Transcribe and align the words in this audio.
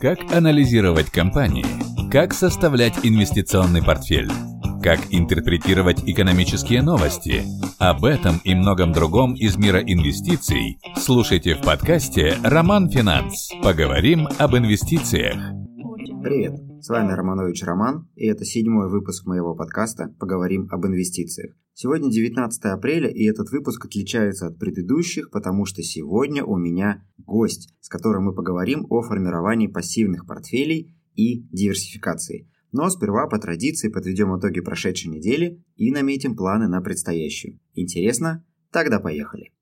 Как 0.00 0.32
анализировать 0.32 1.10
компании? 1.10 1.66
Как 2.08 2.32
составлять 2.32 3.04
инвестиционный 3.04 3.82
портфель? 3.82 4.30
Как 4.80 5.00
интерпретировать 5.10 6.08
экономические 6.08 6.82
новости? 6.82 7.42
Об 7.80 8.04
этом 8.04 8.40
и 8.44 8.54
многом 8.54 8.92
другом 8.92 9.34
из 9.34 9.56
мира 9.56 9.80
инвестиций 9.80 10.78
слушайте 10.96 11.56
в 11.56 11.62
подкасте 11.62 12.36
«Роман 12.44 12.88
Финанс». 12.88 13.50
Поговорим 13.60 14.28
об 14.38 14.54
инвестициях. 14.56 15.34
Привет, 16.22 16.54
с 16.80 16.88
вами 16.88 17.12
Романович 17.12 17.64
Роман, 17.64 18.08
и 18.14 18.26
это 18.26 18.44
седьмой 18.44 18.88
выпуск 18.88 19.26
моего 19.26 19.56
подкаста 19.56 20.14
«Поговорим 20.20 20.68
об 20.70 20.86
инвестициях». 20.86 21.56
Сегодня 21.80 22.10
19 22.10 22.64
апреля, 22.64 23.08
и 23.08 23.22
этот 23.22 23.52
выпуск 23.52 23.84
отличается 23.84 24.48
от 24.48 24.58
предыдущих, 24.58 25.30
потому 25.30 25.64
что 25.64 25.80
сегодня 25.80 26.44
у 26.44 26.56
меня 26.56 27.04
гость, 27.18 27.72
с 27.80 27.88
которым 27.88 28.24
мы 28.24 28.34
поговорим 28.34 28.84
о 28.90 29.00
формировании 29.00 29.68
пассивных 29.68 30.26
портфелей 30.26 30.98
и 31.14 31.46
диверсификации. 31.52 32.50
Но 32.72 32.90
сперва 32.90 33.28
по 33.28 33.38
традиции 33.38 33.90
подведем 33.90 34.36
итоги 34.36 34.58
прошедшей 34.58 35.12
недели 35.12 35.62
и 35.76 35.92
наметим 35.92 36.34
планы 36.34 36.66
на 36.66 36.80
предстоящую. 36.80 37.60
Интересно? 37.74 38.44
Тогда 38.72 38.98
поехали. 38.98 39.52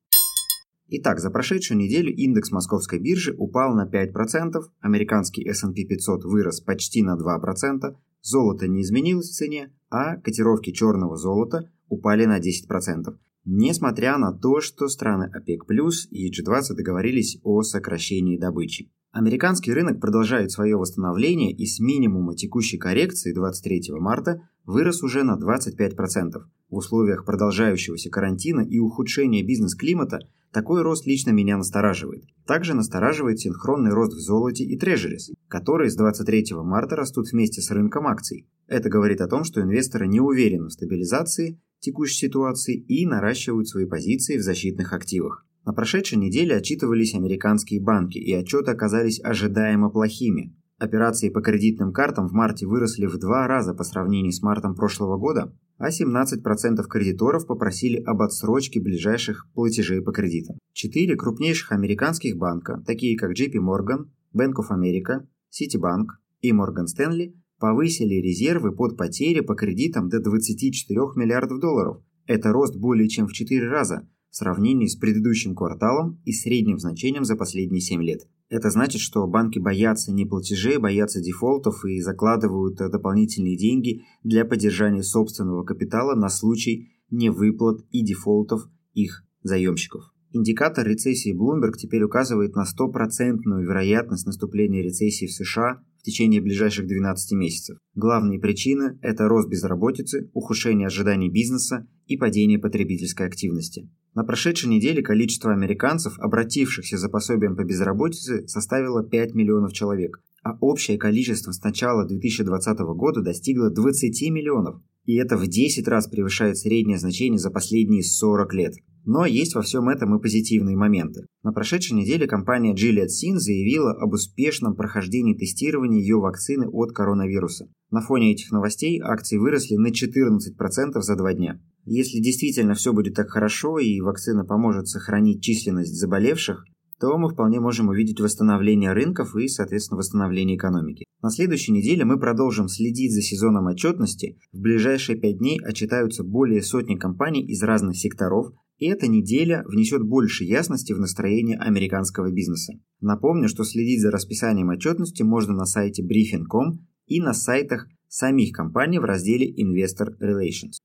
Итак, 0.88 1.20
за 1.20 1.30
прошедшую 1.30 1.77
неделю 1.77 2.14
индекс 2.14 2.50
московской 2.50 2.98
биржи 2.98 3.34
упал 3.36 3.74
на 3.74 3.86
5%, 3.86 4.55
американский 4.80 5.46
S&P 5.46 5.84
500 5.84 6.24
вырос 6.24 6.62
почти 6.62 7.02
на 7.02 7.19
2%, 7.19 7.94
золото 8.22 8.69
не 8.69 8.80
изменилось 8.80 9.28
в 9.28 9.34
цене, 9.34 9.70
а 9.91 10.16
котировки 10.16 10.72
черного 10.72 11.19
золота 11.19 11.70
упали 11.88 12.24
на 12.24 12.38
10%. 12.38 13.16
Несмотря 13.45 14.18
на 14.18 14.32
то, 14.32 14.60
что 14.60 14.88
страны 14.88 15.30
ОПЕК+, 15.32 15.62
и 16.10 16.30
G20 16.30 16.74
договорились 16.74 17.38
о 17.44 17.62
сокращении 17.62 18.38
добычи. 18.38 18.90
Американский 19.12 19.72
рынок 19.72 20.00
продолжает 20.00 20.50
свое 20.50 20.77
восстановление 20.77 21.52
и 21.52 21.64
с 21.64 21.80
минимума 21.80 22.34
текущей 22.34 22.77
коррекции 22.77 23.32
23 23.32 23.92
марта 23.92 24.42
вырос 24.66 25.02
уже 25.02 25.22
на 25.22 25.38
25%. 25.38 26.42
В 26.69 26.77
условиях 26.77 27.24
продолжающегося 27.24 28.11
карантина 28.11 28.61
и 28.61 28.78
ухудшения 28.78 29.42
бизнес-климата 29.42 30.18
такой 30.56 30.80
рост 30.80 31.04
лично 31.04 31.32
меня 31.32 31.58
настораживает. 31.58 32.24
Также 32.46 32.72
настораживает 32.72 33.38
синхронный 33.38 33.90
рост 33.90 34.14
в 34.14 34.20
золоте 34.20 34.64
и 34.64 34.78
трежерис, 34.78 35.30
которые 35.48 35.90
с 35.90 35.96
23 35.96 36.54
марта 36.64 36.96
растут 36.96 37.30
вместе 37.30 37.60
с 37.60 37.70
рынком 37.70 38.06
акций. 38.06 38.48
Это 38.66 38.88
говорит 38.88 39.20
о 39.20 39.28
том, 39.28 39.44
что 39.44 39.60
инвесторы 39.60 40.08
не 40.08 40.18
уверены 40.18 40.68
в 40.68 40.72
стабилизации 40.72 41.60
текущей 41.80 42.28
ситуации 42.28 42.74
и 42.74 43.04
наращивают 43.04 43.68
свои 43.68 43.84
позиции 43.84 44.38
в 44.38 44.42
защитных 44.42 44.94
активах. 44.94 45.44
На 45.66 45.74
прошедшей 45.74 46.16
неделе 46.16 46.56
отчитывались 46.56 47.14
американские 47.14 47.82
банки, 47.82 48.16
и 48.16 48.32
отчеты 48.32 48.70
оказались 48.70 49.20
ожидаемо 49.22 49.90
плохими. 49.90 50.56
Операции 50.78 51.30
по 51.30 51.41
кредитным 51.41 51.91
картам 51.91 52.28
в 52.28 52.32
марте 52.32 52.66
выросли 52.66 53.06
в 53.06 53.16
два 53.19 53.46
раза 53.46 53.72
по 53.72 53.82
сравнению 53.82 54.32
с 54.32 54.42
мартом 54.42 54.74
прошлого 54.74 55.16
года, 55.16 55.56
а 55.78 55.88
17% 55.88 56.86
кредиторов 56.86 57.46
попросили 57.46 57.96
об 58.02 58.20
отсрочке 58.20 58.78
ближайших 58.80 59.46
платежей 59.55 60.02
по 60.02 60.12
кредитам. 60.12 60.58
Четыре 60.74 61.16
крупнейших 61.16 61.72
американских 61.72 62.36
банка, 62.36 62.83
такие 62.86 63.16
как 63.16 63.30
JP 63.30 63.55
Morgan, 63.55 64.10
Bank 64.36 64.56
of 64.60 64.70
America, 64.70 65.27
Citibank 65.50 66.08
и 66.42 66.52
Morgan 66.52 66.84
Stanley, 66.84 67.33
повысили 67.58 68.16
резервы 68.16 68.72
под 68.72 68.98
потери 68.98 69.40
по 69.40 69.55
кредитам 69.55 70.11
до 70.11 70.20
24 70.20 71.00
миллиардов 71.16 71.58
долларов. 71.58 72.02
Это 72.27 72.52
рост 72.52 72.77
более 72.77 73.08
чем 73.08 73.28
в 73.28 73.33
4 73.33 73.66
раза 73.66 74.06
в 74.28 74.36
сравнении 74.36 74.88
с 74.88 74.96
предыдущим 74.96 75.55
кварталом 75.55 76.20
и 76.27 76.33
средним 76.33 76.78
значением 76.78 77.24
за 77.24 77.36
последние 77.36 77.80
7 77.80 78.02
лет. 78.02 78.28
Это 78.48 78.70
значит, 78.70 79.00
что 79.00 79.27
банки 79.27 79.58
боятся 79.58 80.12
неплатежей, 80.12 80.78
боятся 80.78 81.20
дефолтов 81.20 81.84
и 81.84 82.00
закладывают 82.00 82.77
дополнительные 82.77 83.56
деньги 83.56 84.02
для 84.22 84.44
поддержания 84.44 85.02
собственного 85.02 85.64
капитала 85.64 86.14
на 86.14 86.28
случай 86.28 86.92
невыплат 87.11 87.80
и 87.91 88.05
дефолтов 88.05 88.68
их 88.95 89.24
заемщиков. 89.42 90.12
Индикатор 90.33 90.86
рецессии 90.86 91.34
Bloomberg 91.34 91.77
теперь 91.77 92.02
указывает 92.02 92.55
на 92.55 92.64
стопроцентную 92.64 93.67
вероятность 93.67 94.27
наступления 94.27 94.83
рецессии 94.83 95.27
в 95.27 95.33
США 95.33 95.83
в 95.98 96.02
течение 96.02 96.40
ближайших 96.40 96.86
12 96.86 97.33
месяцев. 97.33 97.78
Главные 97.95 98.39
причины– 98.39 98.98
это 99.02 99.28
рост 99.28 99.48
безработицы, 99.48 100.30
ухудшение 100.34 100.86
ожиданий 100.86 101.30
бизнеса 101.30 101.89
и 102.06 102.17
падение 102.17 102.58
потребительской 102.58 103.27
активности. 103.27 103.89
На 104.14 104.24
прошедшей 104.24 104.70
неделе 104.70 105.02
количество 105.02 105.52
американцев, 105.52 106.18
обратившихся 106.18 106.96
за 106.96 107.08
пособием 107.08 107.56
по 107.56 107.64
безработице, 107.64 108.46
составило 108.48 109.02
5 109.02 109.34
миллионов 109.34 109.72
человек, 109.72 110.22
а 110.42 110.56
общее 110.61 110.96
количество 110.96 111.52
с 111.52 111.62
начала 111.62 112.06
2020 112.06 112.78
года 112.96 113.20
достигло 113.20 113.70
20 113.70 114.30
миллионов. 114.30 114.80
И 115.06 115.14
это 115.17 115.36
в 115.36 115.46
10 115.46 115.89
раз 115.89 116.08
превышает 116.08 116.58
среднее 116.58 116.98
значение 116.98 117.39
за 117.39 117.50
последние 117.50 118.02
40 118.02 118.55
лет. 118.55 118.74
Но 119.05 119.24
есть 119.24 119.55
во 119.55 119.62
всем 119.62 119.89
этом 119.89 120.17
и 120.17 120.20
позитивные 120.20 120.77
моменты. 120.77 121.27
На 121.44 121.52
прошедшей 121.52 121.96
неделе 121.96 122.27
компания 122.27 122.74
Gilead 122.74 123.06
Sin 123.06 123.36
заявила 123.36 123.92
об 123.92 124.12
успешном 124.12 124.74
прохождении 124.74 125.36
тестирования 125.36 126.00
ее 126.00 126.16
вакцины 126.16 126.66
от 126.68 126.90
коронавируса. 126.90 127.68
На 127.92 128.00
фоне 128.00 128.32
этих 128.32 128.50
новостей 128.50 129.00
акции 129.00 129.37
выросли 129.37 129.76
на 129.76 129.93
14% 129.93 131.00
за 131.00 131.16
два 131.16 131.34
дня. 131.34 131.61
Если 131.84 132.19
действительно 132.19 132.75
все 132.75 132.93
будет 132.93 133.14
так 133.14 133.31
хорошо 133.31 133.78
и 133.78 134.00
вакцина 134.00 134.44
поможет 134.44 134.88
сохранить 134.88 135.40
численность 135.40 135.94
заболевших, 135.94 136.64
то 137.00 137.17
мы 137.19 137.29
вполне 137.29 137.61
можем 137.61 137.88
увидеть 137.88 138.20
восстановление 138.20 138.93
рынков 138.93 139.37
и, 139.37 139.49
соответственно, 139.49 139.99
восстановление 139.99 140.56
экономики. 140.56 141.05
На 141.23 141.31
следующей 141.31 141.73
неделе 141.73 142.05
мы 142.05 142.19
продолжим 142.19 142.69
следить 142.69 143.12
за 143.12 143.20
сезоном 143.20 143.67
отчетности. 143.67 144.38
В 144.52 144.61
ближайшие 144.61 145.19
пять 145.19 145.38
дней 145.38 145.58
отчитаются 145.62 146.25
более 146.25 146.62
сотни 146.62 146.96
компаний 146.96 147.44
из 147.46 147.62
разных 147.62 147.96
секторов, 147.96 148.52
и 148.79 148.87
эта 148.87 149.08
неделя 149.08 149.64
внесет 149.67 150.02
больше 150.02 150.44
ясности 150.44 150.93
в 150.93 150.99
настроение 150.99 151.56
американского 151.58 152.31
бизнеса. 152.31 152.75
Напомню, 153.00 153.49
что 153.49 153.64
следить 153.64 154.02
за 154.02 154.11
расписанием 154.11 154.69
отчетности 154.69 155.23
можно 155.23 155.55
на 155.55 155.64
сайте 155.64 156.02
briefing.com 156.02 156.87
и 157.06 157.20
на 157.20 157.32
сайтах 157.32 157.88
самих 158.08 158.52
компаний 158.55 158.99
в 158.99 159.05
разделе 159.05 159.50
Investor 159.50 160.08
Relations. 160.20 160.78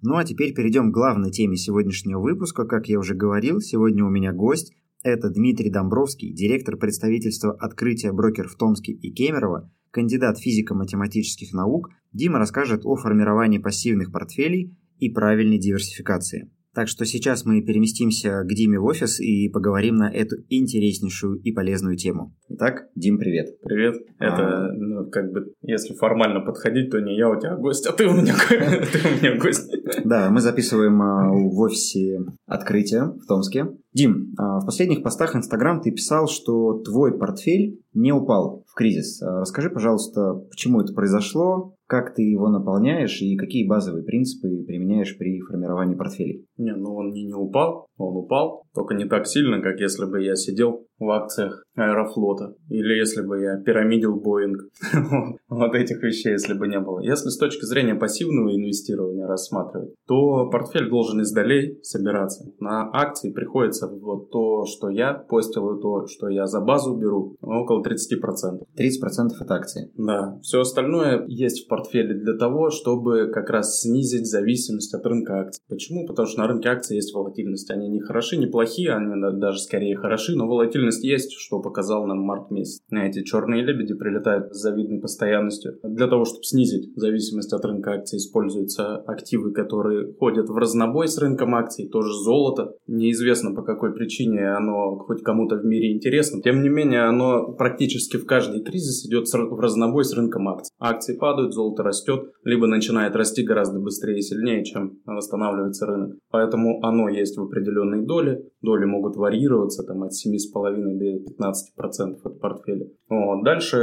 Ну 0.00 0.16
а 0.16 0.24
теперь 0.24 0.52
перейдем 0.52 0.90
к 0.90 0.94
главной 0.94 1.30
теме 1.30 1.56
сегодняшнего 1.56 2.20
выпуска. 2.20 2.64
Как 2.64 2.88
я 2.88 2.98
уже 2.98 3.14
говорил, 3.14 3.60
сегодня 3.60 4.04
у 4.04 4.10
меня 4.10 4.32
гость. 4.32 4.72
Это 5.02 5.30
Дмитрий 5.30 5.70
Домбровский, 5.70 6.32
директор 6.32 6.76
представительства 6.76 7.52
открытия 7.52 8.12
брокер 8.12 8.46
в 8.46 8.54
Томске 8.54 8.92
и 8.92 9.12
Кемерово, 9.12 9.68
кандидат 9.90 10.38
физико-математических 10.38 11.52
наук. 11.52 11.88
Дима 12.12 12.38
расскажет 12.38 12.82
о 12.84 12.94
формировании 12.94 13.58
пассивных 13.58 14.12
портфелей 14.12 14.78
и 14.98 15.10
правильной 15.10 15.58
диверсификации. 15.58 16.52
Так 16.72 16.88
что 16.88 17.04
сейчас 17.04 17.44
мы 17.44 17.62
переместимся 17.62 18.44
к 18.44 18.54
Диме 18.54 18.78
в 18.78 18.84
офис 18.84 19.18
и 19.18 19.48
поговорим 19.48 19.96
на 19.96 20.08
эту 20.08 20.36
интереснейшую 20.48 21.40
и 21.40 21.50
полезную 21.50 21.96
тему. 21.96 22.34
Итак, 22.54 22.88
Дим, 22.94 23.18
привет. 23.18 23.58
Привет. 23.62 23.96
А... 24.18 24.24
Это, 24.24 24.72
ну, 24.74 25.10
как 25.10 25.32
бы, 25.32 25.54
если 25.62 25.94
формально 25.94 26.40
подходить, 26.40 26.90
то 26.90 27.00
не 27.00 27.16
я 27.16 27.30
у 27.30 27.40
тебя 27.40 27.56
гость, 27.56 27.86
а 27.86 27.92
ты 27.92 28.06
у 28.06 28.12
меня, 28.12 28.34
ты 28.48 28.98
у 28.98 29.16
меня 29.16 29.40
гость. 29.40 29.74
Да, 30.04 30.28
мы 30.30 30.40
записываем 30.40 31.00
а, 31.00 31.30
в 31.32 31.58
офисе 31.60 32.20
открытие 32.46 33.14
в 33.22 33.26
Томске. 33.26 33.68
Дим, 33.94 34.34
а, 34.36 34.60
в 34.60 34.66
последних 34.66 35.02
постах 35.02 35.34
Инстаграм 35.34 35.80
ты 35.80 35.92
писал, 35.92 36.28
что 36.28 36.74
твой 36.80 37.16
портфель 37.16 37.80
не 37.94 38.12
упал 38.12 38.64
в 38.68 38.74
кризис. 38.74 39.22
Расскажи, 39.22 39.70
пожалуйста, 39.70 40.34
почему 40.50 40.82
это 40.82 40.92
произошло, 40.92 41.74
как 41.92 42.14
ты 42.14 42.22
его 42.22 42.48
наполняешь 42.48 43.20
и 43.20 43.36
какие 43.36 43.68
базовые 43.68 44.02
принципы 44.02 44.48
применяешь 44.66 45.16
при 45.18 45.40
формировании 45.40 45.94
портфелей? 45.94 46.46
Не, 46.56 46.74
ну 46.74 46.94
он 46.94 47.10
не, 47.10 47.24
не 47.24 47.34
упал, 47.34 47.86
он 48.02 48.16
упал, 48.16 48.64
только 48.74 48.94
не 48.94 49.04
так 49.04 49.26
сильно, 49.26 49.60
как 49.62 49.80
если 49.80 50.04
бы 50.04 50.22
я 50.22 50.34
сидел 50.34 50.86
в 50.98 51.10
акциях 51.10 51.64
Аэрофлота 51.74 52.54
или 52.68 52.94
если 52.94 53.22
бы 53.22 53.40
я 53.40 53.56
пирамидил 53.56 54.20
Боинг. 54.20 54.62
вот 55.48 55.74
этих 55.74 56.02
вещей, 56.02 56.32
если 56.32 56.54
бы 56.54 56.68
не 56.68 56.78
было. 56.78 57.00
Если 57.00 57.28
с 57.28 57.38
точки 57.38 57.64
зрения 57.64 57.94
пассивного 57.94 58.54
инвестирования 58.54 59.26
рассматривать, 59.26 59.94
то 60.06 60.48
портфель 60.50 60.88
должен 60.88 61.20
издалей 61.22 61.78
собираться. 61.82 62.44
На 62.60 62.90
акции 62.92 63.32
приходится 63.32 63.88
вот 63.88 64.30
то, 64.30 64.64
что 64.64 64.90
я 64.90 65.14
постил, 65.14 65.76
и 65.76 65.82
то, 65.82 66.06
что 66.06 66.28
я 66.28 66.46
за 66.46 66.60
базу 66.60 66.96
беру, 66.96 67.36
около 67.40 67.82
30%. 67.82 67.88
30% 68.78 69.28
от 69.40 69.50
акций? 69.50 69.90
Да. 69.96 70.38
Все 70.42 70.60
остальное 70.60 71.24
есть 71.26 71.64
в 71.64 71.68
портфеле 71.68 72.14
для 72.14 72.36
того, 72.36 72.70
чтобы 72.70 73.30
как 73.32 73.50
раз 73.50 73.80
снизить 73.80 74.26
зависимость 74.26 74.94
от 74.94 75.04
рынка 75.06 75.40
акций. 75.40 75.62
Почему? 75.68 76.06
Потому 76.06 76.28
что 76.28 76.40
на 76.40 76.48
рынке 76.48 76.68
акций 76.68 76.96
есть 76.96 77.14
волатильность. 77.14 77.70
Они 77.70 77.88
не 77.92 78.00
хороши, 78.00 78.36
не 78.36 78.46
плохие, 78.46 78.94
они 78.94 79.12
даже 79.38 79.58
скорее 79.58 79.96
хороши, 79.96 80.34
но 80.36 80.48
волатильность 80.48 81.04
есть, 81.04 81.32
что 81.32 81.60
показал 81.60 82.06
нам 82.06 82.18
март 82.18 82.50
месяц. 82.50 82.80
Эти 82.90 83.22
черные 83.22 83.62
лебеди 83.64 83.94
прилетают 83.94 84.54
с 84.54 84.60
завидной 84.60 85.00
постоянностью. 85.00 85.78
Для 85.82 86.08
того, 86.08 86.24
чтобы 86.24 86.44
снизить 86.44 86.92
зависимость 86.96 87.52
от 87.52 87.64
рынка 87.64 87.92
акций, 87.92 88.16
используются 88.18 88.96
активы, 88.96 89.52
которые 89.52 90.14
ходят 90.14 90.48
в 90.48 90.56
разнобой 90.56 91.08
с 91.08 91.18
рынком 91.18 91.54
акций, 91.54 91.88
тоже 91.88 92.12
золото. 92.12 92.72
Неизвестно 92.86 93.54
по 93.54 93.62
какой 93.62 93.92
причине 93.94 94.54
оно 94.54 94.96
хоть 94.98 95.22
кому-то 95.22 95.56
в 95.56 95.64
мире 95.64 95.92
интересно. 95.92 96.40
Тем 96.42 96.62
не 96.62 96.68
менее, 96.68 97.02
оно 97.02 97.52
практически 97.52 98.16
в 98.16 98.26
каждый 98.26 98.62
кризис 98.62 99.06
идет 99.06 99.26
в 99.28 99.60
разнобой 99.60 100.04
с 100.04 100.14
рынком 100.14 100.48
акций. 100.48 100.72
Акции 100.78 101.16
падают, 101.16 101.54
золото 101.54 101.82
растет, 101.82 102.30
либо 102.44 102.66
начинает 102.66 103.14
расти 103.16 103.42
гораздо 103.42 103.78
быстрее 103.78 104.18
и 104.18 104.22
сильнее, 104.22 104.64
чем 104.64 104.98
восстанавливается 105.04 105.86
рынок. 105.86 106.16
Поэтому 106.30 106.80
оно 106.82 107.08
есть 107.08 107.36
в 107.36 107.42
определенной 107.82 108.06
доле. 108.06 108.42
Доли 108.62 108.84
могут 108.84 109.16
варьироваться 109.16 109.82
там, 109.82 110.04
от 110.04 110.12
7,5 110.12 110.98
до 110.98 111.04
15% 111.04 112.16
от 112.24 112.40
портфеля. 112.40 112.86
Вот. 113.08 113.44
Дальше 113.44 113.76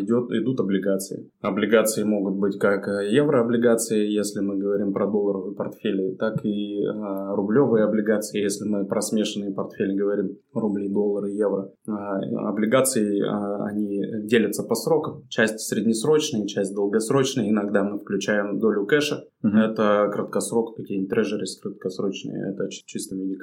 идет, 0.00 0.30
идут 0.30 0.60
облигации. 0.60 1.30
Облигации 1.40 2.02
могут 2.04 2.34
быть 2.34 2.58
как 2.58 2.86
еврооблигации, 2.86 4.06
если 4.06 4.40
мы 4.40 4.56
говорим 4.56 4.92
про 4.92 5.06
долларовые 5.06 5.54
портфели, 5.54 6.14
так 6.16 6.44
и 6.44 6.84
а, 6.84 7.34
рублевые 7.34 7.84
облигации, 7.84 8.42
если 8.42 8.68
мы 8.68 8.84
про 8.84 9.00
смешанные 9.00 9.52
портфели 9.52 9.96
говорим, 9.96 10.36
рубли, 10.52 10.88
доллары, 10.88 11.30
евро. 11.30 11.70
А, 11.86 12.18
облигации, 12.48 13.22
а, 13.22 13.66
они 13.66 14.02
делятся 14.24 14.62
по 14.64 14.74
срокам. 14.74 15.22
Часть 15.28 15.60
среднесрочная, 15.60 16.46
часть 16.46 16.74
долгосрочная. 16.74 17.48
Иногда 17.48 17.84
мы 17.84 17.98
включаем 17.98 18.58
долю 18.58 18.86
кэша. 18.86 19.24
Uh-huh. 19.44 19.58
Это 19.58 20.10
краткосрок, 20.12 20.76
какие-нибудь 20.76 21.10
трежерис 21.10 21.58
краткосрочные. 21.60 22.52
Это 22.52 22.66
в 22.66 22.86
чистом 22.86 23.18
виде 23.18 23.36